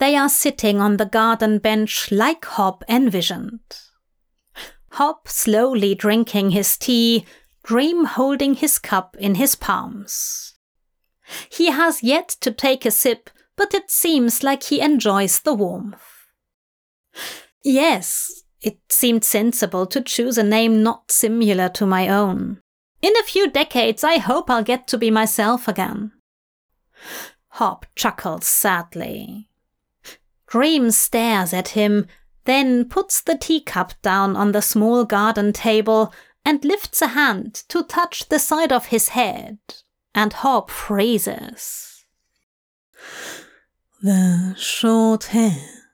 They 0.00 0.16
are 0.16 0.30
sitting 0.30 0.80
on 0.80 0.96
the 0.96 1.04
garden 1.04 1.58
bench 1.58 2.10
like 2.10 2.46
Hop 2.46 2.82
envisioned. 2.88 3.60
Hop 4.92 5.28
slowly 5.28 5.94
drinking 5.94 6.50
his 6.50 6.78
tea, 6.78 7.26
Dream 7.62 8.06
holding 8.06 8.54
his 8.54 8.78
cup 8.78 9.14
in 9.20 9.34
his 9.34 9.54
palms. 9.54 10.54
He 11.50 11.70
has 11.70 12.02
yet 12.02 12.28
to 12.40 12.50
take 12.50 12.86
a 12.86 12.90
sip, 12.90 13.28
but 13.56 13.74
it 13.74 13.90
seems 13.90 14.42
like 14.42 14.64
he 14.64 14.80
enjoys 14.80 15.40
the 15.40 15.52
warmth. 15.52 16.02
Yes, 17.62 18.42
it 18.62 18.78
seemed 18.88 19.22
sensible 19.22 19.84
to 19.86 20.00
choose 20.00 20.38
a 20.38 20.42
name 20.42 20.82
not 20.82 21.12
similar 21.12 21.68
to 21.68 21.84
my 21.84 22.08
own. 22.08 22.60
In 23.02 23.14
a 23.18 23.22
few 23.22 23.50
decades, 23.50 24.02
I 24.02 24.16
hope 24.16 24.48
I'll 24.48 24.64
get 24.64 24.88
to 24.88 24.98
be 24.98 25.10
myself 25.10 25.68
again. 25.68 26.12
Hop 27.48 27.84
chuckles 27.94 28.46
sadly. 28.46 29.49
Dream 30.50 30.90
stares 30.90 31.52
at 31.52 31.68
him, 31.68 32.08
then 32.44 32.88
puts 32.88 33.22
the 33.22 33.38
teacup 33.38 33.92
down 34.02 34.34
on 34.34 34.50
the 34.50 34.60
small 34.60 35.04
garden 35.04 35.52
table 35.52 36.12
and 36.44 36.64
lifts 36.64 37.00
a 37.00 37.08
hand 37.08 37.54
to 37.68 37.84
touch 37.84 38.28
the 38.28 38.40
side 38.40 38.72
of 38.72 38.86
his 38.86 39.10
head, 39.10 39.58
and 40.12 40.32
Hop 40.32 40.68
freezes. 40.68 42.04
The 44.02 44.54
short 44.58 45.24
hair 45.26 45.84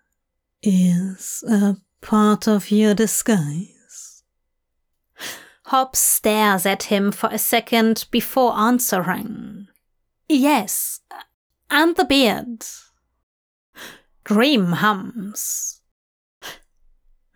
is 0.62 1.44
a 1.46 1.76
part 2.00 2.48
of 2.48 2.70
your 2.70 2.94
disguise. 2.94 4.22
Hop 5.64 5.96
stares 5.96 6.64
at 6.64 6.84
him 6.84 7.12
for 7.12 7.28
a 7.30 7.38
second 7.38 8.06
before 8.10 8.56
answering. 8.56 9.66
Yes, 10.28 11.00
and 11.68 11.94
the 11.96 12.04
beard. 12.06 12.64
Dream 14.26 14.72
hums. 14.72 15.82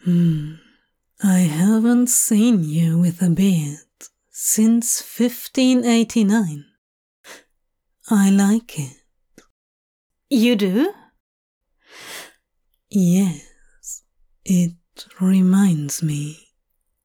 Hmm. 0.03 0.55
I 1.23 1.39
haven't 1.39 2.09
seen 2.09 2.65
you 2.65 2.99
with 2.99 3.23
a 3.23 3.31
beard 3.31 3.79
since 4.31 5.01
1589. 5.01 6.65
I 8.11 8.31
like 8.31 8.77
it. 8.77 8.97
You 10.29 10.57
do? 10.57 10.93
Yes, 12.89 14.03
it 14.45 14.75
reminds 15.21 16.03
me 16.03 16.49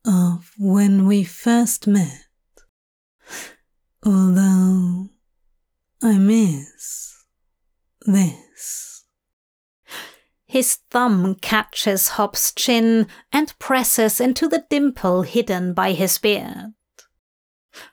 of 0.03 0.51
when 0.57 1.05
we 1.05 1.23
first 1.23 1.85
met. 1.85 2.25
Although 4.03 5.09
I 6.01 6.17
miss 6.17 7.23
this. 8.01 8.94
His 10.45 10.75
thumb 10.91 11.35
catches 11.35 12.09
Hop's 12.09 12.53
chin 12.53 13.07
and 13.33 13.57
presses 13.59 14.19
into 14.19 14.47
the 14.47 14.65
dimple 14.69 15.23
hidden 15.23 15.73
by 15.73 15.93
his 15.93 16.17
beard. 16.17 16.73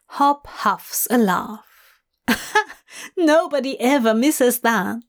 Hop 0.07 0.47
huffs 0.47 1.09
a 1.11 1.19
laugh. 1.19 1.65
Nobody 3.17 3.81
ever 3.81 4.15
misses 4.15 4.61
that. 4.61 5.03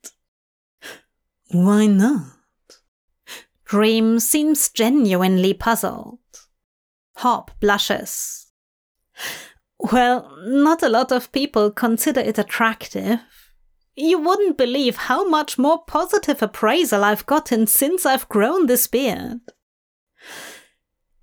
Why 1.51 1.85
not? 1.85 2.31
Dream 3.65 4.19
seems 4.19 4.69
genuinely 4.69 5.53
puzzled. 5.53 6.19
Hop 7.17 7.51
blushes. 7.59 8.47
Well, 9.77 10.31
not 10.45 10.81
a 10.81 10.89
lot 10.89 11.11
of 11.11 11.31
people 11.31 11.71
consider 11.71 12.21
it 12.21 12.37
attractive. 12.37 13.19
You 13.95 14.19
wouldn't 14.19 14.57
believe 14.57 14.95
how 14.95 15.27
much 15.27 15.57
more 15.57 15.83
positive 15.85 16.41
appraisal 16.41 17.03
I've 17.03 17.25
gotten 17.25 17.67
since 17.67 18.05
I've 18.05 18.27
grown 18.27 18.65
this 18.65 18.87
beard. 18.87 19.41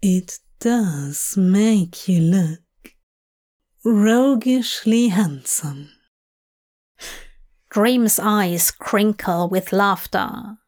It 0.01 0.39
does 0.61 1.37
make 1.37 2.09
you 2.09 2.21
look 2.21 2.61
roguishly 3.85 5.09
handsome. 5.09 5.91
Dream's 7.71 8.19
eyes 8.19 8.71
crinkle 8.71 9.49
with 9.49 9.73
laughter. 9.73 10.59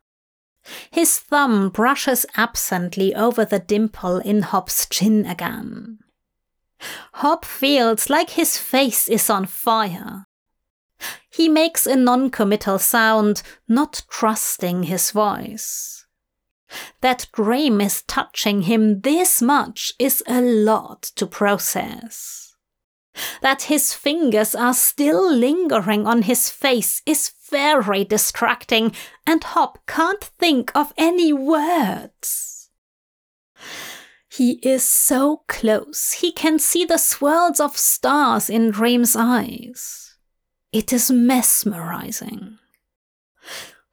His 0.90 1.18
thumb 1.18 1.70
brushes 1.70 2.24
absently 2.36 3.14
over 3.14 3.44
the 3.44 3.58
dimple 3.58 4.18
in 4.18 4.42
Hop's 4.42 4.86
chin 4.88 5.26
again. 5.26 5.98
Hop 7.14 7.44
feels 7.44 8.08
like 8.08 8.30
his 8.30 8.56
face 8.58 9.08
is 9.08 9.28
on 9.28 9.46
fire. 9.46 10.26
He 11.32 11.48
makes 11.48 11.86
a 11.86 11.96
non 11.96 12.30
committal 12.30 12.78
sound, 12.78 13.42
not 13.66 14.02
trusting 14.10 14.84
his 14.84 15.10
voice. 15.10 16.04
That 17.00 17.26
Dream 17.32 17.80
is 17.80 18.02
touching 18.02 18.62
him 18.62 19.00
this 19.00 19.40
much 19.40 19.92
is 19.98 20.22
a 20.26 20.40
lot 20.42 21.02
to 21.16 21.26
process. 21.26 22.54
That 23.40 23.62
his 23.62 23.92
fingers 23.92 24.54
are 24.54 24.74
still 24.74 25.30
lingering 25.32 26.06
on 26.06 26.22
his 26.22 26.48
face 26.48 27.02
is 27.06 27.32
very 27.50 28.04
distracting, 28.04 28.92
and 29.26 29.44
Hop 29.44 29.78
can't 29.86 30.24
think 30.38 30.70
of 30.74 30.94
any 30.96 31.32
words. 31.32 32.70
He 34.30 34.60
is 34.62 34.86
so 34.86 35.44
close, 35.46 36.12
he 36.12 36.32
can 36.32 36.58
see 36.58 36.86
the 36.86 36.98
swirls 36.98 37.60
of 37.60 37.76
stars 37.76 38.48
in 38.48 38.70
Dream's 38.70 39.14
eyes. 39.14 40.11
It 40.72 40.92
is 40.92 41.10
mesmerizing. 41.10 42.58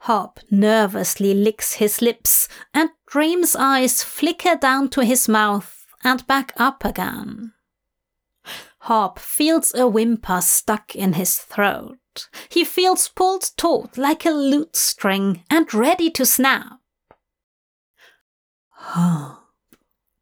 Hop 0.03 0.39
nervously 0.49 1.33
licks 1.33 1.73
his 1.73 2.01
lips, 2.01 2.47
and 2.73 2.89
Dream's 3.05 3.55
eyes 3.55 4.01
flicker 4.01 4.55
down 4.55 4.89
to 4.89 5.03
his 5.03 5.27
mouth 5.27 5.85
and 6.03 6.25
back 6.25 6.53
up 6.55 6.85
again. 6.85 7.51
Hop 8.83 9.19
feels 9.19 9.73
a 9.75 9.87
whimper 9.87 10.39
stuck 10.39 10.95
in 10.95 11.13
his 11.13 11.37
throat. 11.37 11.97
He 12.47 12.63
feels 12.63 13.09
pulled 13.09 13.51
taut 13.57 13.97
like 13.97 14.25
a 14.25 14.31
lute 14.31 14.77
string 14.77 15.43
and 15.49 15.71
ready 15.73 16.09
to 16.11 16.25
snap. 16.25 16.79
Hop, 18.69 19.43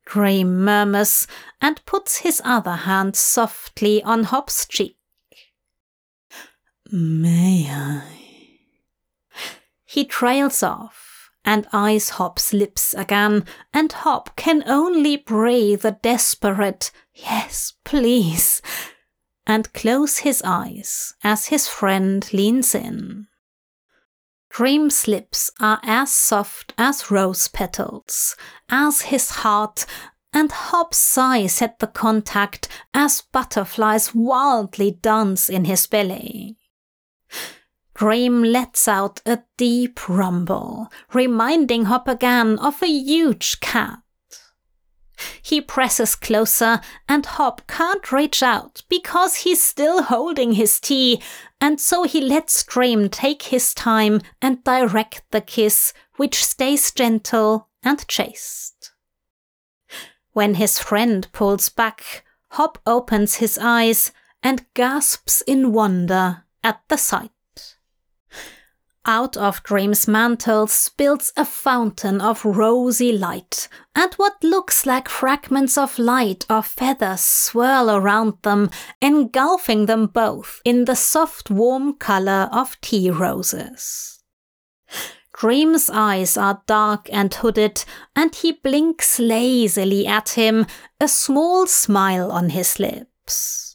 Dream 0.05 0.63
murmurs 0.63 1.27
and 1.61 1.85
puts 1.85 2.17
his 2.17 2.41
other 2.43 2.75
hand 2.75 3.15
softly 3.15 4.01
on 4.01 4.23
Hop's 4.23 4.65
cheek. 4.65 4.96
May 6.91 7.67
I? 7.69 8.03
He 9.83 10.05
trails 10.05 10.63
off 10.63 11.29
and 11.43 11.65
eyes 11.71 12.09
Hop's 12.09 12.51
lips 12.53 12.93
again, 12.93 13.45
and 13.73 13.91
Hop 13.91 14.35
can 14.35 14.63
only 14.67 15.15
breathe 15.15 15.85
a 15.85 15.91
desperate, 15.91 16.91
yes, 17.13 17.73
please, 17.85 18.61
and 19.45 19.71
close 19.73 20.19
his 20.19 20.41
eyes 20.43 21.13
as 21.23 21.47
his 21.47 21.69
friend 21.69 22.31
leans 22.33 22.75
in. 22.75 23.27
Dream's 24.49 25.07
lips 25.07 25.49
are 25.59 25.79
as 25.83 26.13
soft 26.13 26.73
as 26.77 27.09
rose 27.09 27.47
petals, 27.47 28.35
as 28.69 29.03
his 29.03 29.29
heart, 29.29 29.85
and 30.33 30.51
Hop 30.51 30.93
sighs 30.93 31.61
at 31.61 31.79
the 31.79 31.87
contact 31.87 32.67
as 32.93 33.21
butterflies 33.21 34.13
wildly 34.13 34.91
dance 34.91 35.49
in 35.49 35.65
his 35.65 35.87
belly. 35.87 36.57
Dream 37.97 38.43
lets 38.43 38.87
out 38.87 39.21
a 39.25 39.39
deep 39.57 40.07
rumble, 40.07 40.87
reminding 41.13 41.85
Hop 41.85 42.07
again 42.07 42.59
of 42.59 42.83
a 42.83 42.87
huge 42.87 43.59
cat. 43.59 43.97
He 45.41 45.61
presses 45.61 46.13
closer, 46.13 46.79
and 47.09 47.25
Hop 47.25 47.65
can't 47.65 48.11
reach 48.11 48.43
out 48.43 48.83
because 48.87 49.37
he's 49.37 49.63
still 49.63 50.03
holding 50.03 50.51
his 50.51 50.79
tea, 50.79 51.19
and 51.59 51.81
so 51.81 52.03
he 52.03 52.21
lets 52.21 52.63
Dream 52.63 53.09
take 53.09 53.41
his 53.43 53.73
time 53.73 54.21
and 54.43 54.63
direct 54.63 55.23
the 55.31 55.41
kiss, 55.41 55.91
which 56.17 56.45
stays 56.45 56.91
gentle 56.91 57.67
and 57.81 58.07
chaste. 58.07 58.91
When 60.33 60.53
his 60.53 60.77
friend 60.77 61.27
pulls 61.31 61.69
back, 61.69 62.23
Hop 62.49 62.77
opens 62.85 63.35
his 63.35 63.57
eyes 63.59 64.11
and 64.43 64.67
gasps 64.75 65.41
in 65.47 65.73
wonder 65.73 66.43
at 66.63 66.81
the 66.89 66.97
sight. 66.97 67.31
Out 69.09 69.37
of 69.37 69.63
Dream's 69.63 70.05
mantle 70.05 70.67
spills 70.67 71.31
a 71.37 71.45
fountain 71.45 72.19
of 72.19 72.43
rosy 72.43 73.13
light, 73.13 73.69
and 73.95 74.13
what 74.15 74.43
looks 74.43 74.85
like 74.85 75.07
fragments 75.07 75.77
of 75.77 75.97
light 75.97 76.45
or 76.49 76.61
feathers 76.61 77.21
swirl 77.21 77.89
around 77.89 78.33
them, 78.41 78.69
engulfing 79.01 79.85
them 79.85 80.07
both 80.07 80.61
in 80.65 80.83
the 80.83 80.95
soft 80.95 81.49
warm 81.49 81.93
color 81.93 82.49
of 82.51 82.79
tea 82.81 83.09
roses. 83.09 84.21
Dream's 85.31 85.89
eyes 85.89 86.35
are 86.35 86.61
dark 86.67 87.07
and 87.09 87.33
hooded, 87.33 87.85
and 88.13 88.35
he 88.35 88.51
blinks 88.51 89.19
lazily 89.19 90.05
at 90.05 90.29
him, 90.29 90.65
a 90.99 91.07
small 91.07 91.65
smile 91.65 92.29
on 92.29 92.49
his 92.49 92.77
lips. 92.77 93.66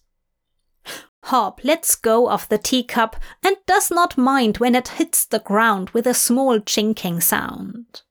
Hop 1.24 1.62
lets 1.62 1.94
go 1.94 2.28
of 2.28 2.48
the 2.48 2.58
teacup 2.58 3.16
and 3.42 3.56
does 3.66 3.90
not 3.90 4.18
mind 4.18 4.58
when 4.58 4.74
it 4.74 4.88
hits 4.88 5.24
the 5.24 5.38
ground 5.38 5.90
with 5.90 6.06
a 6.06 6.14
small 6.14 6.58
chinking 6.60 7.20
sound. 7.20 8.02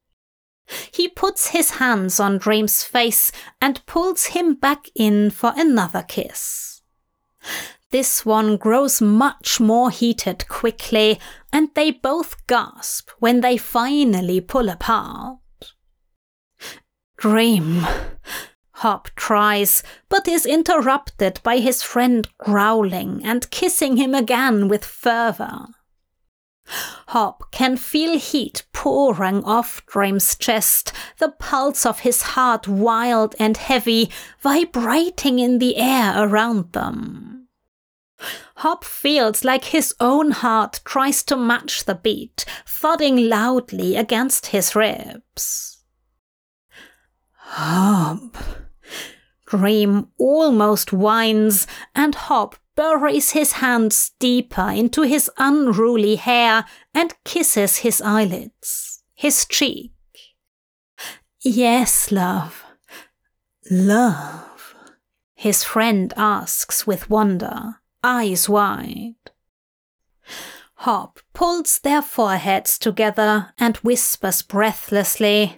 He 0.94 1.10
puts 1.10 1.48
his 1.50 1.72
hands 1.72 2.20
on 2.20 2.38
Dream's 2.38 2.84
face 2.84 3.32
and 3.62 3.86
pulls 3.86 4.28
him 4.28 4.54
back 4.54 4.86
in 4.96 5.30
for 5.30 5.54
another 5.56 6.04
kiss. 6.04 6.82
This 7.90 8.26
one 8.26 8.56
grows 8.56 9.02
much 9.02 9.60
more 9.60 9.92
heated 9.92 10.48
quickly, 10.48 11.20
and 11.52 11.70
they 11.74 11.92
both 11.92 12.48
gasp 12.48 13.10
when 13.20 13.42
they 13.42 13.58
finally 13.58 14.40
pull 14.40 14.70
apart. 14.70 15.40
Dream, 17.18 17.86
Hop 18.82 19.10
tries, 19.16 19.84
but 20.10 20.28
is 20.28 20.44
interrupted 20.44 21.40
by 21.44 21.60
his 21.60 21.84
friend 21.84 22.28
growling 22.40 23.22
and 23.24 23.48
kissing 23.52 23.98
him 23.98 24.16
again 24.16 24.68
with 24.68 24.84
fervor. 24.84 25.68
Hop 27.10 27.52
can 27.52 27.78
feel 27.78 28.18
heat 28.18 28.64
pouring 28.74 29.44
off 29.44 29.86
Dream's 29.86 30.36
chest, 30.36 30.94
the 31.20 31.30
pulse 31.30 31.86
of 31.86 32.00
his 32.00 32.24
heart 32.34 32.68
wild 32.68 33.36
and 33.38 33.56
heavy, 33.56 34.10
vibrating 34.40 35.38
in 35.38 35.60
the 35.60 35.78
air 35.78 36.16
around 36.18 36.72
them. 36.72 37.50
Hop 38.56 38.84
feels 38.84 39.44
like 39.44 39.66
his 39.66 39.94
own 40.00 40.32
heart 40.32 40.80
tries 40.86 41.22
to 41.26 41.38
match 41.38 41.86
the 41.86 41.94
beat, 41.94 42.46
thudding 42.66 43.30
loudly 43.30 43.96
against 43.96 44.48
his 44.48 44.76
ribs. 44.76 45.84
Hop, 47.36 48.38
Dream 49.52 50.08
almost 50.18 50.94
whines, 50.94 51.68
and 51.94 52.16
Hop 52.16 52.56
buries 52.78 53.32
his 53.32 53.52
hands 53.52 54.12
deeper 54.18 54.70
into 54.70 55.02
his 55.02 55.30
unruly 55.38 56.16
hair 56.16 56.64
and 56.94 57.14
kisses 57.26 57.80
his 57.80 58.02
eyelids, 58.02 59.04
his 59.14 59.46
cheek. 59.46 59.92
Yes, 61.42 62.14
love. 62.14 62.64
Love? 63.70 64.74
His 65.36 65.66
friend 65.66 66.14
asks 66.16 66.88
with 66.88 67.10
wonder, 67.10 67.82
eyes 68.02 68.48
wide. 68.48 69.16
Hop 70.76 71.20
pulls 71.34 71.80
their 71.80 72.02
foreheads 72.02 72.80
together 72.80 73.54
and 73.60 73.76
whispers 73.78 74.44
breathlessly, 74.44 75.58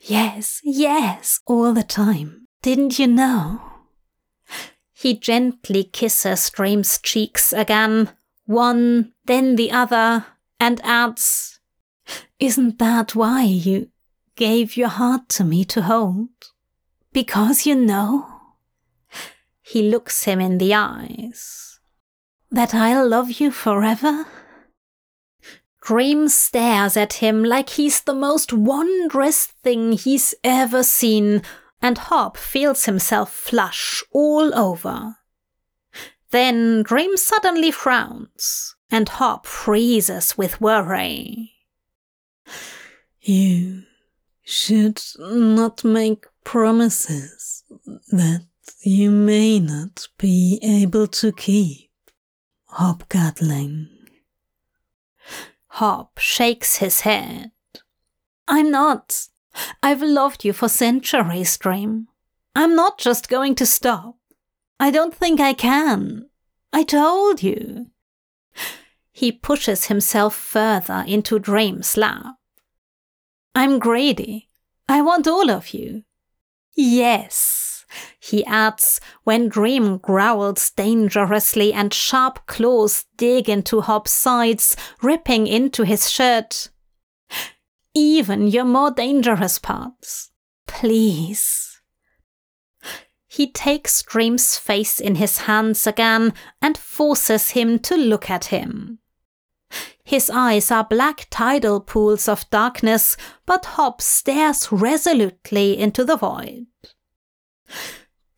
Yes, 0.00 0.62
yes, 0.64 1.40
all 1.46 1.74
the 1.74 1.84
time. 1.84 2.47
Didn't 2.62 2.98
you 2.98 3.06
know? 3.06 3.60
He 4.92 5.16
gently 5.16 5.84
kisses 5.84 6.50
Dream's 6.50 6.98
cheeks 6.98 7.52
again, 7.52 8.10
one, 8.46 9.12
then 9.26 9.56
the 9.56 9.70
other, 9.70 10.26
and 10.58 10.80
adds, 10.82 11.60
Isn't 12.40 12.78
that 12.78 13.14
why 13.14 13.42
you 13.44 13.90
gave 14.34 14.76
your 14.76 14.88
heart 14.88 15.28
to 15.30 15.44
me 15.44 15.64
to 15.66 15.82
hold? 15.82 16.30
Because 17.12 17.64
you 17.64 17.74
know? 17.74 18.26
He 19.62 19.88
looks 19.88 20.24
him 20.24 20.40
in 20.40 20.58
the 20.58 20.74
eyes. 20.74 21.78
That 22.50 22.74
I'll 22.74 23.06
love 23.06 23.32
you 23.40 23.50
forever? 23.50 24.26
Dream 25.82 26.28
stares 26.28 26.96
at 26.96 27.14
him 27.14 27.44
like 27.44 27.70
he's 27.70 28.00
the 28.00 28.14
most 28.14 28.52
wondrous 28.52 29.46
thing 29.46 29.92
he's 29.92 30.34
ever 30.42 30.82
seen, 30.82 31.42
and 31.80 31.98
Hop 31.98 32.36
feels 32.36 32.84
himself 32.84 33.32
flush 33.32 34.02
all 34.12 34.56
over. 34.58 35.16
Then 36.30 36.82
Dream 36.82 37.16
suddenly 37.16 37.70
frowns, 37.70 38.76
and 38.90 39.08
Hop 39.08 39.46
freezes 39.46 40.36
with 40.36 40.60
worry. 40.60 41.52
You 43.20 43.84
should 44.42 45.00
not 45.18 45.84
make 45.84 46.26
promises 46.44 47.64
that 48.10 48.46
you 48.80 49.10
may 49.10 49.60
not 49.60 50.08
be 50.18 50.58
able 50.62 51.06
to 51.06 51.32
keep, 51.32 51.90
Hob 52.66 53.08
Gadling. 53.08 53.88
Hop 55.72 56.18
shakes 56.18 56.76
his 56.76 57.00
head. 57.00 57.50
I'm 58.46 58.70
not. 58.70 59.28
I've 59.82 60.02
loved 60.02 60.44
you 60.44 60.52
for 60.52 60.68
centuries, 60.68 61.56
Dream. 61.56 62.08
I'm 62.54 62.74
not 62.74 62.98
just 62.98 63.28
going 63.28 63.54
to 63.56 63.66
stop. 63.66 64.16
I 64.80 64.90
don't 64.90 65.14
think 65.14 65.40
I 65.40 65.52
can. 65.52 66.28
I 66.72 66.82
told 66.82 67.42
you. 67.42 67.86
He 69.12 69.32
pushes 69.32 69.86
himself 69.86 70.34
further 70.34 71.04
into 71.06 71.38
Dream's 71.38 71.96
lap. 71.96 72.36
I'm 73.54 73.78
greedy. 73.78 74.48
I 74.88 75.02
want 75.02 75.26
all 75.26 75.50
of 75.50 75.74
you. 75.74 76.04
Yes, 76.76 77.84
he 78.20 78.44
adds 78.44 79.00
when 79.24 79.48
Dream 79.48 79.98
growls 79.98 80.70
dangerously 80.70 81.72
and 81.72 81.92
sharp 81.92 82.46
claws 82.46 83.06
dig 83.16 83.48
into 83.48 83.80
Hop's 83.80 84.12
sides, 84.12 84.76
ripping 85.02 85.46
into 85.46 85.82
his 85.82 86.10
shirt 86.10 86.70
even 87.94 88.48
your 88.48 88.64
more 88.64 88.90
dangerous 88.90 89.58
parts. 89.58 90.30
Please. 90.66 91.80
He 93.26 93.50
takes 93.50 94.02
Dream's 94.02 94.56
face 94.56 94.98
in 95.00 95.16
his 95.16 95.38
hands 95.38 95.86
again 95.86 96.32
and 96.62 96.76
forces 96.76 97.50
him 97.50 97.78
to 97.80 97.96
look 97.96 98.30
at 98.30 98.46
him. 98.46 98.98
His 100.02 100.30
eyes 100.30 100.70
are 100.70 100.84
black 100.84 101.26
tidal 101.30 101.80
pools 101.80 102.28
of 102.28 102.48
darkness, 102.48 103.16
but 103.44 103.66
Hop 103.76 104.00
stares 104.00 104.72
resolutely 104.72 105.78
into 105.78 106.04
the 106.04 106.16
void. 106.16 106.66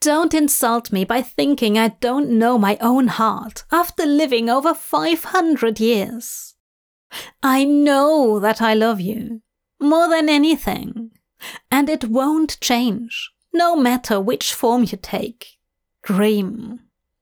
Don't 0.01 0.35
insult 0.35 0.91
me 0.91 1.05
by 1.05 1.23
thinking 1.23 1.79
I 1.79 1.89
don't 1.89 2.31
know 2.31 2.59
my 2.59 2.79
own 2.81 3.07
heart 3.09 3.65
after 3.71 4.05
living 4.07 4.49
over 4.49 4.75
500 4.75 5.79
years. 5.79 6.50
I 7.43 7.65
know 7.65 8.39
that 8.39 8.61
I 8.61 8.75
love 8.75 9.01
you 9.01 9.43
more 9.81 10.09
than 10.09 10.29
anything. 10.29 11.11
And 11.71 11.89
it 11.89 12.05
won't 12.05 12.61
change, 12.61 13.31
no 13.53 13.75
matter 13.75 14.21
which 14.21 14.53
form 14.53 14.83
you 14.83 14.99
take. 15.01 15.59
Dream, 16.03 16.81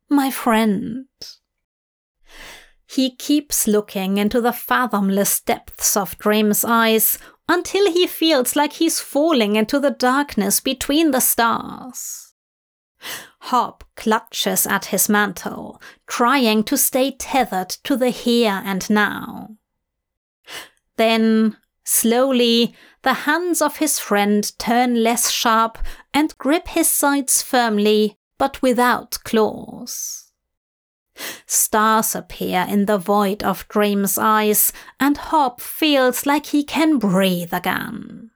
my 0.09 0.31
friend. 0.31 1.07
He 2.87 3.15
keeps 3.15 3.69
looking 3.69 4.17
into 4.17 4.41
the 4.41 4.53
fathomless 4.53 5.41
depths 5.41 5.97
of 5.97 6.19
Dream's 6.19 6.65
eyes 6.65 7.19
until 7.49 7.91
he 7.93 8.07
feels 8.07 8.57
like 8.57 8.75
he's 8.75 9.01
falling 9.01 9.57
into 9.57 9.79
the 9.79 9.91
darkness 9.91 10.61
between 10.61 11.13
the 11.13 11.21
stars. 11.21 12.35
Hop 13.43 13.85
clutches 13.95 14.67
at 14.67 14.87
his 14.87 15.09
mantle, 15.09 15.81
trying 16.07 16.65
to 16.65 16.77
stay 16.77 17.13
tethered 17.13 17.69
to 17.85 17.97
the 17.97 18.11
here 18.11 18.63
and 18.65 18.89
now. 18.91 19.51
Then 20.99 21.57
Slowly, 21.91 22.75
the 23.01 23.25
hands 23.25 23.63
of 23.63 23.79
his 23.79 23.99
friend 23.99 24.53
turn 24.59 25.03
less 25.03 25.31
sharp 25.31 25.79
and 26.13 26.37
grip 26.37 26.69
his 26.69 26.87
sides 26.87 27.41
firmly, 27.41 28.19
but 28.37 28.61
without 28.61 29.17
claws. 29.25 30.31
Stars 31.47 32.15
appear 32.15 32.67
in 32.69 32.85
the 32.85 32.99
void 32.99 33.43
of 33.43 33.67
Dream's 33.69 34.19
eyes, 34.19 34.71
and 35.01 35.17
Hop 35.17 35.63
feels 35.63 36.27
like 36.27 36.47
he 36.47 36.63
can 36.63 36.99
breathe 36.99 37.55
again. 37.55 38.33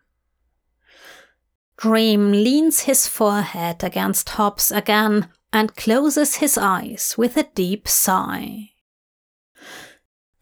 Dream 1.77 2.33
leans 2.33 2.81
his 2.81 3.07
forehead 3.07 3.85
against 3.85 4.31
Hop's 4.31 4.71
again 4.71 5.29
and 5.53 5.77
closes 5.77 6.37
his 6.37 6.57
eyes 6.57 7.17
with 7.19 7.37
a 7.37 7.51
deep 7.55 7.87
sigh. 7.87 8.71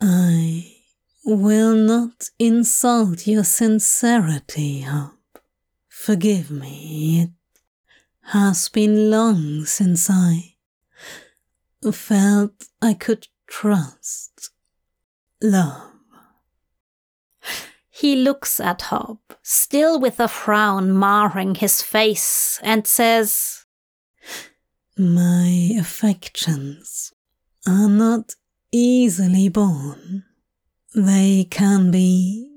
I 0.01 0.80
will 1.37 1.75
not 1.75 2.31
insult 2.39 3.27
your 3.27 3.45
sincerity, 3.45 4.81
Hop. 4.81 5.17
Forgive 5.89 6.51
me, 6.51 7.23
it 7.23 7.31
has 8.33 8.69
been 8.69 9.11
long 9.11 9.65
since 9.65 10.09
I 10.09 10.55
felt 11.93 12.67
I 12.83 12.95
could 12.95 13.29
trust 13.47 14.51
love. 15.43 15.93
He 17.89 18.17
looks 18.17 18.61
at 18.61 18.83
Hop, 18.83 19.39
still 19.43 20.01
with 20.01 20.21
a 20.21 20.29
frown 20.29 20.91
marring 20.91 21.57
his 21.57 21.83
face, 21.83 22.59
and 22.63 22.87
says, 22.87 23.67
My 24.97 25.73
affections 25.79 27.13
are 27.67 27.89
not 27.89 28.37
easily 28.73 29.51
born. 29.51 30.25
They 30.95 31.47
can 31.51 31.91
be 31.91 32.51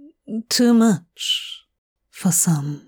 too 0.49 0.73
much 0.73 1.65
for 2.09 2.31
some. 2.31 2.87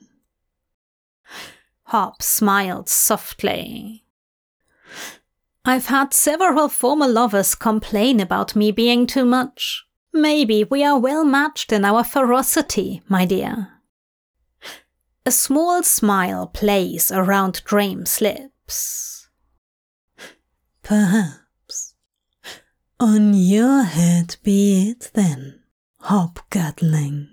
Hop 1.83 2.23
smiled 2.23 2.89
softly. 2.89 4.05
I've 5.63 5.87
had 5.87 6.13
several 6.13 6.67
former 6.67 7.07
lovers 7.07 7.53
complain 7.53 8.19
about 8.19 8.55
me 8.55 8.71
being 8.71 9.05
too 9.05 9.25
much. 9.25 9.85
Maybe 10.11 10.63
we 10.63 10.83
are 10.83 10.97
well 10.97 11.23
matched 11.23 11.71
in 11.71 11.85
our 11.85 12.03
ferocity, 12.03 13.01
my 13.07 13.25
dear. 13.25 13.69
A 15.25 15.31
small 15.31 15.83
smile 15.83 16.47
plays 16.47 17.11
around 17.11 17.63
Dream's 17.65 18.21
lips. 18.21 19.29
Perhaps. 20.81 21.44
On 22.99 23.33
your 23.33 23.83
head 23.83 24.37
be 24.41 24.89
it 24.89 25.11
then, 25.13 25.59
Hob 25.99 26.39
Gadling. 26.49 27.27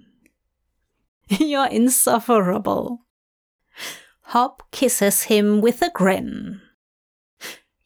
You're 1.28 1.68
insufferable. 1.68 3.02
Hop 4.22 4.64
kisses 4.72 5.24
him 5.24 5.60
with 5.60 5.80
a 5.80 5.90
grin. 5.90 6.60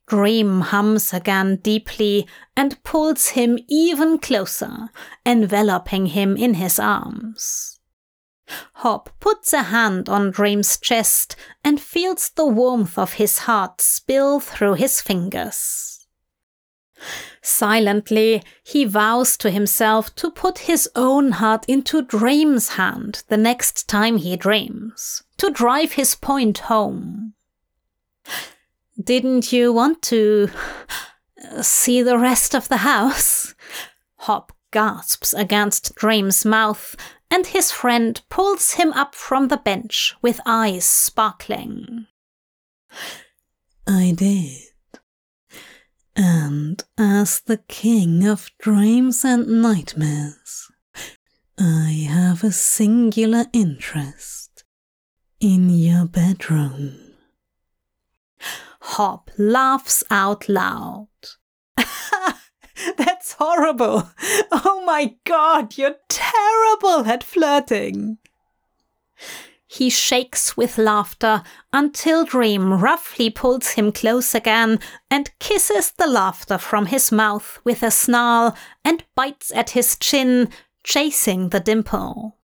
Dream 0.07 0.62
hums 0.62 1.12
again 1.12 1.57
deeply 1.57 2.27
and 2.57 2.83
pulls 2.83 3.29
him 3.29 3.59
even 3.69 4.21
closer, 4.21 4.89
enveloping 5.27 6.07
him 6.07 6.35
in 6.35 6.55
his 6.55 6.79
arms. 6.79 7.79
Hop 8.77 9.11
puts 9.21 9.53
a 9.53 9.65
hand 9.65 10.09
on 10.09 10.31
Dream's 10.31 10.79
chest 10.79 11.37
and 11.62 11.79
feels 11.79 12.31
the 12.31 12.47
warmth 12.47 12.97
of 12.97 13.15
his 13.15 13.41
heart 13.41 13.83
spill 13.83 14.41
through 14.41 14.75
his 14.75 15.03
fingers. 15.03 15.96
Silently, 17.47 18.43
he 18.65 18.85
vows 18.85 19.37
to 19.37 19.53
himself 19.53 20.13
to 20.17 20.33
put 20.33 20.59
his 20.67 20.91
own 20.97 21.31
heart 21.31 21.65
into 21.69 22.03
Dream's 22.03 22.71
hand 22.71 23.23
the 23.29 23.37
next 23.37 23.87
time 23.89 24.17
he 24.17 24.37
dreams, 24.37 25.23
to 25.37 25.51
drive 25.51 25.93
his 25.93 26.17
point 26.17 26.59
home. 26.59 27.35
Didn't 29.01 29.53
you 29.53 29.73
want 29.73 30.03
to 30.03 30.51
uh, 31.53 31.63
see 31.63 32.03
the 32.03 32.19
rest 32.19 32.53
of 32.53 32.67
the 32.67 32.79
house? 32.79 33.55
Hop 34.17 34.53
gasps 34.73 35.33
against 35.33 35.95
Dream's 35.95 36.45
mouth, 36.45 36.97
and 37.31 37.47
his 37.47 37.71
friend 37.71 38.21
pulls 38.29 38.73
him 38.73 38.93
up 38.95 39.15
from 39.15 39.47
the 39.49 39.57
bench 39.57 40.17
with 40.21 40.41
eyes 40.47 40.85
sparkling. 40.85 42.09
I 43.87 44.15
did. 44.17 44.66
And 46.17 46.83
as 46.97 47.41
the 47.41 47.59
king 47.69 48.27
of 48.27 48.51
dreams 48.59 49.23
and 49.23 49.61
nightmares, 49.61 50.71
I 51.59 52.07
have 52.09 52.43
a 52.43 52.53
singular 52.53 53.45
interest 53.53 54.65
in 55.41 55.69
your 55.69 56.07
bedroom. 56.07 56.97
Hop 58.81 59.31
laughs 59.37 60.03
out 60.11 60.49
loud. 60.49 61.09
That's 62.97 63.33
horrible. 63.33 64.09
Oh 64.51 64.83
my 64.87 65.17
god, 65.25 65.77
you're 65.77 65.97
terrible 66.09 67.05
at 67.07 67.23
flirting. 67.25 68.19
He 69.77 69.91
shakes 69.91 70.57
with 70.57 70.79
laughter 70.79 71.43
until 71.71 72.25
Dream 72.25 72.73
roughly 72.81 73.29
pulls 73.29 73.73
him 73.73 73.93
close 73.93 74.35
again 74.35 74.81
and 75.11 75.39
kisses 75.39 75.91
the 75.91 76.07
laughter 76.07 76.57
from 76.57 76.87
his 76.87 77.12
mouth 77.12 77.59
with 77.62 77.83
a 77.83 77.91
snarl 77.91 78.57
and 78.87 79.05
bites 79.15 79.53
at 79.55 79.71
his 79.71 79.99
chin, 79.99 80.49
chasing 80.83 81.51
the 81.51 81.61
dimple. 81.61 82.39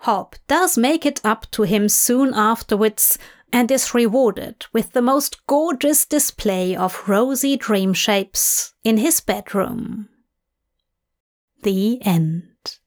Hop 0.00 0.36
does 0.46 0.76
make 0.76 1.06
it 1.06 1.22
up 1.24 1.50
to 1.52 1.62
him 1.62 1.88
soon 1.88 2.34
afterwards, 2.34 3.16
and 3.50 3.70
is 3.70 3.94
rewarded 3.94 4.66
with 4.74 4.92
the 4.92 5.00
most 5.00 5.46
gorgeous 5.46 6.04
display 6.04 6.76
of 6.76 7.08
rosy 7.08 7.56
dream 7.56 7.94
shapes 7.94 8.74
in 8.84 8.98
his 8.98 9.22
bedroom. 9.22 10.10
The 11.62 11.98
end. 12.04 12.78